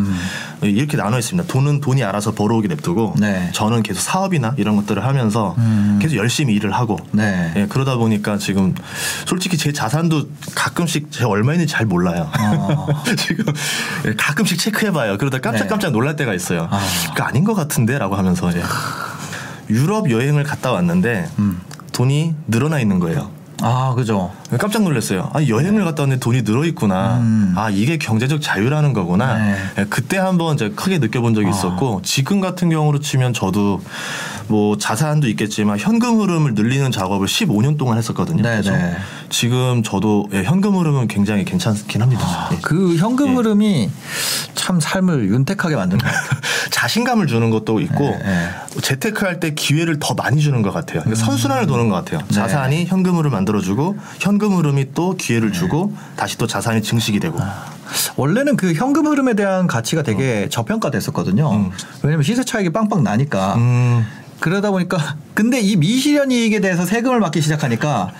이렇게 0.62 0.98
나눠 0.98 1.18
있습니다. 1.18 1.52
돈은 1.52 1.82
돈이 1.82 2.04
알아서 2.04 2.32
벌어오게 2.32 2.68
냅두고 2.68 3.14
음. 3.18 3.20
네. 3.20 3.50
저는 3.54 3.84
계속 3.84 4.02
사업이나 4.02 4.54
이런 4.58 4.76
것들을 4.76 5.04
하면서 5.04 5.56
음. 5.58 6.00
계속 6.02 6.18
열심히 6.18 6.54
일을 6.56 6.72
하고 6.72 6.98
네. 7.12 7.52
예, 7.56 7.66
그러다 7.68 7.98
보니까 7.98 8.38
지금 8.38 8.76
솔직히 9.26 9.58
제 9.58 9.72
자산도 9.72 10.30
가끔씩 10.56 11.12
제가 11.12 11.30
얼마 11.30 11.54
있는지 11.54 11.72
잘 11.72 11.86
몰라요. 11.86 12.30
어. 12.40 12.88
지금 13.18 13.46
예, 14.06 14.14
가끔씩 14.16 14.60
체크해봐요. 14.60 15.18
그러다 15.18 15.40
깜짝깜짝 15.40 15.92
놀랄 15.92 16.16
때가 16.16 16.34
있어요. 16.34 16.68
아. 16.70 16.80
그 17.16 17.24
아닌 17.24 17.44
것 17.44 17.54
같은데라고 17.54 18.16
하면서 18.16 18.52
예. 18.56 18.62
유럽 19.70 20.12
여행을 20.12 20.44
갔다 20.44 20.72
왔는데 20.72 21.30
음. 21.40 21.62
돈이 21.92 22.36
늘어나 22.48 22.80
있는 22.80 23.00
거예요. 23.00 23.32
아, 23.62 23.94
그죠. 23.96 24.32
깜짝 24.60 24.84
놀랐어요. 24.84 25.30
아 25.34 25.44
여행을 25.46 25.84
갔다 25.86 26.04
왔는데 26.04 26.20
돈이 26.20 26.44
늘어 26.44 26.66
있구나. 26.66 27.18
음. 27.18 27.54
아 27.56 27.70
이게 27.70 27.98
경제적 27.98 28.42
자유라는 28.42 28.94
거구나. 28.94 29.38
네. 29.38 29.56
예, 29.80 29.86
그때 29.90 30.18
한번 30.18 30.58
제가 30.58 30.76
크게 30.76 30.98
느껴본 30.98 31.34
적이 31.34 31.48
아. 31.48 31.50
있었고 31.52 32.02
지금 32.04 32.42
같은 32.42 32.70
경우로 32.70 33.00
치면 33.00 33.34
저도 33.34 33.82
뭐 34.48 34.78
자산도 34.78 35.28
있겠지만 35.30 35.80
현금 35.80 36.20
흐름을 36.20 36.56
늘리는 36.56 36.92
작업을 36.92 37.28
15년 37.28 37.78
동안 37.78 37.98
했었거든요. 37.98 38.42
네, 38.42 38.62
그래서 38.62 38.72
네. 38.72 38.98
지금 39.30 39.84
저도 39.84 40.28
예, 40.34 40.44
현금 40.44 40.76
흐름은 40.76 41.08
굉장히 41.08 41.46
괜찮긴 41.46 42.02
합니다. 42.02 42.50
예. 42.52 42.58
그 42.62 42.98
현금 42.98 43.30
예. 43.30 43.36
흐름이 43.36 43.90
참 44.56 44.80
삶을 44.80 45.30
윤택하게 45.30 45.76
만드는 45.76 46.04
것 46.04 46.06
같아요. 46.06 46.42
자신감을 46.72 47.28
주는 47.28 47.50
것도 47.50 47.80
있고 47.80 48.00
네, 48.00 48.20
네. 48.24 48.50
재테크 48.82 49.26
할 49.26 49.40
때 49.40 49.54
기회를 49.54 49.98
더 50.00 50.14
많이 50.14 50.40
주는 50.40 50.62
것 50.62 50.72
같아요. 50.72 51.02
그러니까 51.02 51.26
선순환을 51.26 51.68
도는 51.68 51.90
것 51.90 51.96
같아요. 51.96 52.22
네. 52.28 52.34
자산이 52.36 52.86
현금으로 52.86 53.30
만들어주고 53.30 53.98
현금 54.20 54.56
흐름이 54.56 54.94
또 54.94 55.16
기회를 55.18 55.52
주고 55.52 55.94
다시 56.16 56.38
또 56.38 56.48
자산이 56.48 56.82
증식이 56.82 57.20
되고. 57.20 57.40
원래는 58.16 58.56
그 58.56 58.74
현금 58.74 59.08
흐름에 59.08 59.34
대한 59.34 59.68
가치가 59.68 60.02
되게 60.04 60.48
저평가됐었거든요. 60.50 61.46
어. 61.46 61.56
음. 61.58 61.72
왜냐면 62.04 62.24
시세 62.24 62.44
차익이 62.44 62.70
빵빵 62.72 63.04
나니까. 63.04 63.56
음, 63.56 64.06
그러다 64.42 64.72
보니까 64.72 65.16
근데 65.34 65.62
이 65.62 65.78
미실현 65.78 66.32
이익에 66.32 66.60
대해서 66.60 66.86
세금을 66.86 67.20
받기 67.22 67.42
시작하니까 67.42 68.12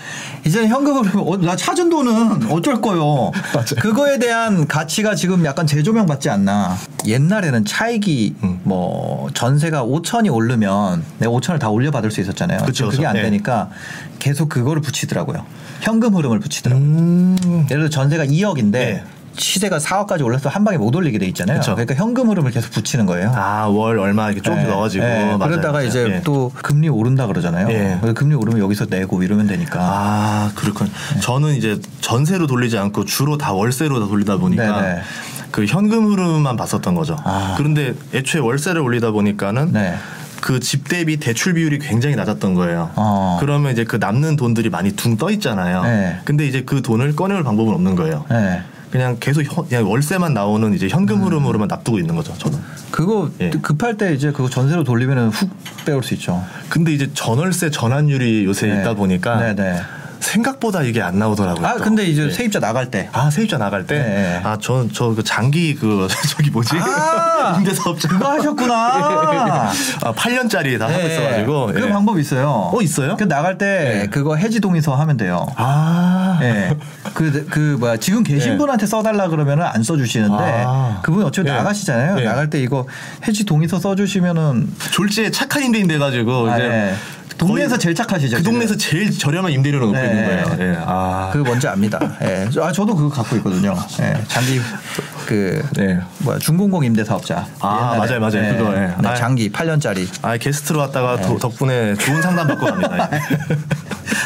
이제는 0.46 0.68
현금을 0.68 1.10
어, 1.18 1.36
나 1.36 1.54
찾은 1.54 1.90
돈은 1.90 2.50
어쩔 2.50 2.80
거요. 2.80 3.30
그거에 3.78 4.18
대한 4.18 4.66
가치가 4.66 5.14
지금 5.14 5.44
약간 5.44 5.66
재조명 5.66 6.06
받지 6.06 6.30
않나. 6.30 6.76
옛날에는 7.06 7.64
차익이 7.64 8.34
음. 8.42 8.60
뭐 8.62 9.28
전세가 9.34 9.84
5천이 9.84 10.32
오르면 10.32 11.04
내가 11.18 11.32
5천을 11.32 11.58
다 11.58 11.68
올려 11.68 11.90
받을 11.90 12.10
수 12.10 12.20
있었잖아요. 12.20 12.60
그쵸, 12.64 12.88
그게. 12.88 13.04
안 13.04 13.14
네. 13.14 13.22
되니까 13.22 13.68
계속 14.20 14.48
그거를 14.48 14.80
붙이더라고요. 14.80 15.44
현금 15.80 16.14
흐름을 16.14 16.38
붙이더라고요. 16.38 16.86
음. 16.86 17.66
예를 17.70 17.82
들어 17.82 17.88
전세가 17.88 18.24
2억인데 18.26 18.70
네. 18.72 19.04
시세가 19.36 19.78
4억까지 19.78 20.24
올라서 20.24 20.48
한 20.48 20.64
방에 20.64 20.76
못 20.76 20.94
올리게 20.94 21.18
돼 21.18 21.26
있잖아요. 21.26 21.58
그쵸. 21.60 21.72
그러니까 21.74 21.94
현금 21.94 22.28
흐름을 22.30 22.50
계속 22.50 22.70
붙이는 22.70 23.06
거예요. 23.06 23.32
아, 23.34 23.66
월 23.66 23.98
얼마 23.98 24.26
이렇게 24.26 24.42
조금 24.42 24.60
예, 24.60 24.64
넣어가지고. 24.64 25.04
예, 25.04 25.24
맞아요. 25.24 25.38
그러다가. 25.38 25.82
이제 25.82 26.06
예. 26.08 26.20
또 26.22 26.50
금리 26.62 26.88
오른다 26.88 27.26
그러잖아요. 27.26 27.68
예. 27.70 27.98
그래서 28.00 28.14
금리 28.14 28.34
오르면 28.34 28.60
여기서 28.60 28.86
내고 28.88 29.22
이러면 29.22 29.46
되니까. 29.46 29.78
아, 29.80 30.52
그렇군. 30.54 30.90
네. 31.14 31.20
저는 31.20 31.54
이제 31.54 31.80
전세로 32.00 32.46
돌리지 32.46 32.78
않고 32.78 33.04
주로 33.04 33.36
다 33.38 33.52
월세로 33.52 34.00
다 34.00 34.06
돌리다 34.06 34.36
보니까 34.36 34.80
네네. 34.80 35.02
그 35.50 35.66
현금 35.66 36.06
흐름만 36.10 36.56
봤었던 36.56 36.94
거죠. 36.94 37.16
아. 37.24 37.54
그런데 37.56 37.94
애초에 38.14 38.40
월세를 38.40 38.80
올리다 38.80 39.10
보니까는 39.10 39.72
네. 39.72 39.94
그집 40.40 40.88
대비 40.88 41.18
대출 41.18 41.54
비율이 41.54 41.78
굉장히 41.78 42.16
낮았던 42.16 42.54
거예요. 42.54 42.90
어. 42.96 43.38
그러면 43.40 43.72
이제 43.72 43.84
그 43.84 43.96
남는 43.96 44.36
돈들이 44.36 44.70
많이 44.70 44.92
둥 44.92 45.16
떠 45.16 45.30
있잖아요. 45.30 45.82
네. 45.84 46.18
근데 46.24 46.46
이제 46.46 46.62
그 46.64 46.82
돈을 46.82 47.14
꺼내올 47.14 47.44
방법은 47.44 47.72
없는 47.74 47.94
거예요. 47.94 48.24
네. 48.92 48.98
그냥 48.98 49.16
계속 49.20 49.42
현- 49.42 49.66
그냥 49.66 49.90
월세만 49.90 50.34
나오는 50.34 50.72
이제 50.74 50.88
현금 50.88 51.20
음. 51.20 51.24
흐름으로만 51.26 51.68
납두고 51.68 51.98
있는 51.98 52.14
거죠. 52.14 52.34
저는. 52.38 52.58
그거 52.90 53.30
예. 53.40 53.50
급할 53.50 53.96
때 53.96 54.12
이제 54.14 54.30
그거 54.32 54.48
전세로 54.50 54.84
돌리면은 54.84 55.30
훅 55.30 55.50
빼올 55.86 56.02
수 56.02 56.14
있죠. 56.14 56.44
근데 56.68 56.92
이제 56.92 57.10
전월세 57.14 57.70
전환율이 57.70 58.44
요새 58.44 58.66
네. 58.66 58.80
있다 58.80 58.94
보니까 58.94 59.36
네네. 59.54 59.80
생각보다 60.20 60.82
이게 60.82 61.02
안 61.02 61.18
나오더라고요. 61.18 61.66
아 61.66 61.76
또. 61.78 61.82
근데 61.84 62.04
이제 62.04 62.26
예. 62.26 62.30
세입자 62.30 62.60
나갈 62.60 62.90
때. 62.92 63.08
아 63.12 63.28
세입자 63.28 63.58
나갈 63.58 63.86
때, 63.88 63.98
네. 63.98 64.40
아, 64.44 64.56
저, 64.60 64.86
저, 64.92 65.08
그 65.14 65.24
장기, 65.24 65.74
그, 65.74 66.06
저기 66.30 66.48
뭐지? 66.50 66.76
아! 66.78 67.56
임대사업자. 67.58 68.08
그거 68.08 68.30
하셨구나. 68.30 69.72
아, 70.04 70.12
8년짜리 70.14 70.78
다 70.78 70.86
하고 70.88 71.00
예. 71.02 71.06
있어가지고. 71.12 71.66
그 71.74 71.82
예. 71.86 71.90
방법 71.90 72.18
있어요. 72.20 72.70
어, 72.72 72.80
있어요? 72.82 73.16
그 73.16 73.24
나갈 73.24 73.58
때 73.58 74.02
예. 74.04 74.06
그거 74.06 74.36
해지 74.36 74.60
동의서 74.60 74.94
하면 74.94 75.16
돼요. 75.16 75.46
아. 75.56 76.01
예. 76.42 76.76
그, 77.14 77.46
그, 77.50 77.76
뭐야, 77.78 77.96
지금 77.96 78.22
계신 78.22 78.52
예. 78.52 78.56
분한테 78.58 78.86
써달라 78.86 79.28
그러면은 79.28 79.64
안 79.64 79.82
써주시는데, 79.82 80.34
아. 80.66 81.00
그분이 81.02 81.24
어차피 81.24 81.48
예. 81.48 81.52
나가시잖아요. 81.52 82.20
예. 82.20 82.24
나갈 82.24 82.50
때 82.50 82.60
이거 82.60 82.86
해지 83.26 83.44
동의서 83.44 83.78
써주시면은, 83.78 84.68
졸지에 84.92 85.30
착한 85.30 85.62
임대인 85.62 85.86
돼가지고, 85.88 86.50
아, 86.50 86.56
이제. 86.58 86.66
예. 86.66 86.94
동네에서 87.38 87.76
제일 87.78 87.94
착하시죠. 87.94 88.36
그 88.36 88.42
지금. 88.42 88.52
동네에서 88.52 88.76
제일 88.76 89.10
저렴한 89.10 89.50
임대료를 89.52 89.86
놓고 89.86 89.98
예. 89.98 90.04
있는 90.04 90.24
거예요. 90.26 90.56
예. 90.74 90.76
아. 90.86 91.30
그거 91.32 91.44
뭔지 91.44 91.66
압니다. 91.66 91.98
예. 92.22 92.46
저- 92.52 92.62
아, 92.62 92.70
저도 92.70 92.94
그거 92.94 93.08
갖고 93.08 93.34
있거든요. 93.36 93.74
예. 94.00 94.12
장기, 94.28 94.60
그, 95.26 95.62
네. 95.76 95.98
뭐야, 96.18 96.38
중공공 96.38 96.84
임대 96.84 97.04
사업자. 97.04 97.46
아, 97.60 97.94
맞아요, 97.98 98.20
맞아요. 98.20 98.56
그거, 98.56 98.72
예. 98.74 98.94
네, 99.00 99.08
아. 99.08 99.14
장기 99.14 99.50
8년짜리. 99.50 100.06
아, 100.22 100.36
게스트로 100.36 100.78
왔다가 100.80 101.16
네. 101.16 101.22
도- 101.22 101.38
덕분에 101.38 101.94
좋은 101.94 102.20
상담 102.22 102.46
받고 102.48 102.66
갑니다. 102.66 103.08
예. 103.12 103.20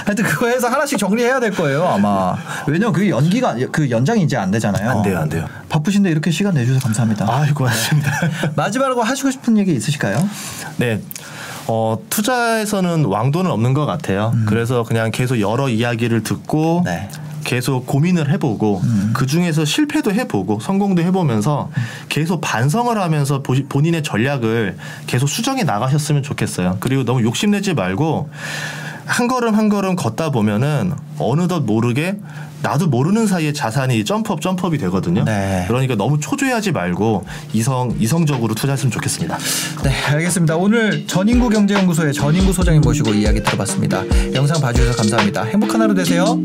하여튼 0.07 0.25
그거 0.25 0.47
해서 0.47 0.69
하나씩 0.69 0.99
정리해야 0.99 1.41
될 1.41 1.51
거예요, 1.53 1.85
아마. 1.87 2.37
왜냐면 2.67 2.93
그게 2.93 3.11
연기가, 3.11 3.57
그 3.73 3.91
연장이 3.91 4.23
이제 4.23 4.37
안 4.37 4.51
되잖아요. 4.51 4.89
안 4.91 5.03
돼요, 5.03 5.19
안 5.19 5.29
돼요. 5.29 5.47
바쁘신데 5.69 6.11
이렇게 6.11 6.31
시간 6.31 6.55
내주셔서 6.55 6.85
감사합니다. 6.85 7.27
아이고, 7.29 7.65
맞습니다. 7.65 8.13
마지막으로 8.55 9.03
하시고 9.03 9.31
싶은 9.31 9.59
얘기 9.59 9.75
있으실까요? 9.75 10.29
네. 10.77 11.01
어, 11.69 11.99
투자에서는 12.11 13.05
왕도는 13.07 13.51
없는 13.51 13.75
것 13.75 13.87
같아요. 13.87 14.33
그래서 14.47 14.85
그냥 14.85 15.11
계속 15.11 15.41
여러 15.41 15.69
이야기를 15.69 16.23
듣고 16.23 16.81
음. 16.81 16.85
네. 16.85 17.09
계속 17.47 17.87
고민을 17.87 18.29
해보고 18.33 18.81
음. 18.83 19.11
그 19.15 19.25
중에서 19.27 19.65
실패도 19.65 20.13
해보고 20.13 20.59
성공도 20.61 21.01
해보면서 21.03 21.71
계속 22.09 22.41
반성을 22.41 23.01
하면서 23.01 23.41
보- 23.41 23.55
본인의 23.69 24.03
전략을 24.03 24.77
계속 25.07 25.29
수정해 25.29 25.63
나가셨으면 25.63 26.25
좋겠어요. 26.25 26.79
그리고 26.81 27.05
너무 27.05 27.23
욕심내지 27.23 27.75
말고 27.75 28.29
한 29.07 29.29
걸음 29.29 29.55
한 29.55 29.69
걸음 29.69 29.95
걷다 29.95 30.31
보면은 30.31 30.93
어느덧 31.19 31.61
모르게 31.61 32.17
나도 32.63 32.89
모르는 32.89 33.29
사이에 33.29 33.53
자산이 33.53 34.05
점프업 34.05 34.41
점프업이 34.41 34.79
되거든요. 34.79 35.23
네. 35.25 35.65
그러니까 35.69 35.95
너무 35.95 36.19
초조해하지 36.19 36.73
말고 36.73 37.25
이성 37.53 37.95
이성적으로 38.01 38.55
투자했으면 38.55 38.91
좋겠습니다. 38.91 39.39
네, 39.85 39.93
알겠습니다. 40.15 40.57
오늘 40.57 41.07
전인구 41.07 41.51
경제연구소의 41.51 42.13
전인구 42.13 42.53
소장님 42.53 42.81
모시고 42.83 43.15
이야기 43.15 43.41
들어봤습니다. 43.41 44.03
영상 44.35 44.61
봐주셔서 44.61 44.97
감사합니다. 44.97 45.45
행복한 45.45 45.81
하루 45.81 45.95
되세요. 45.95 46.41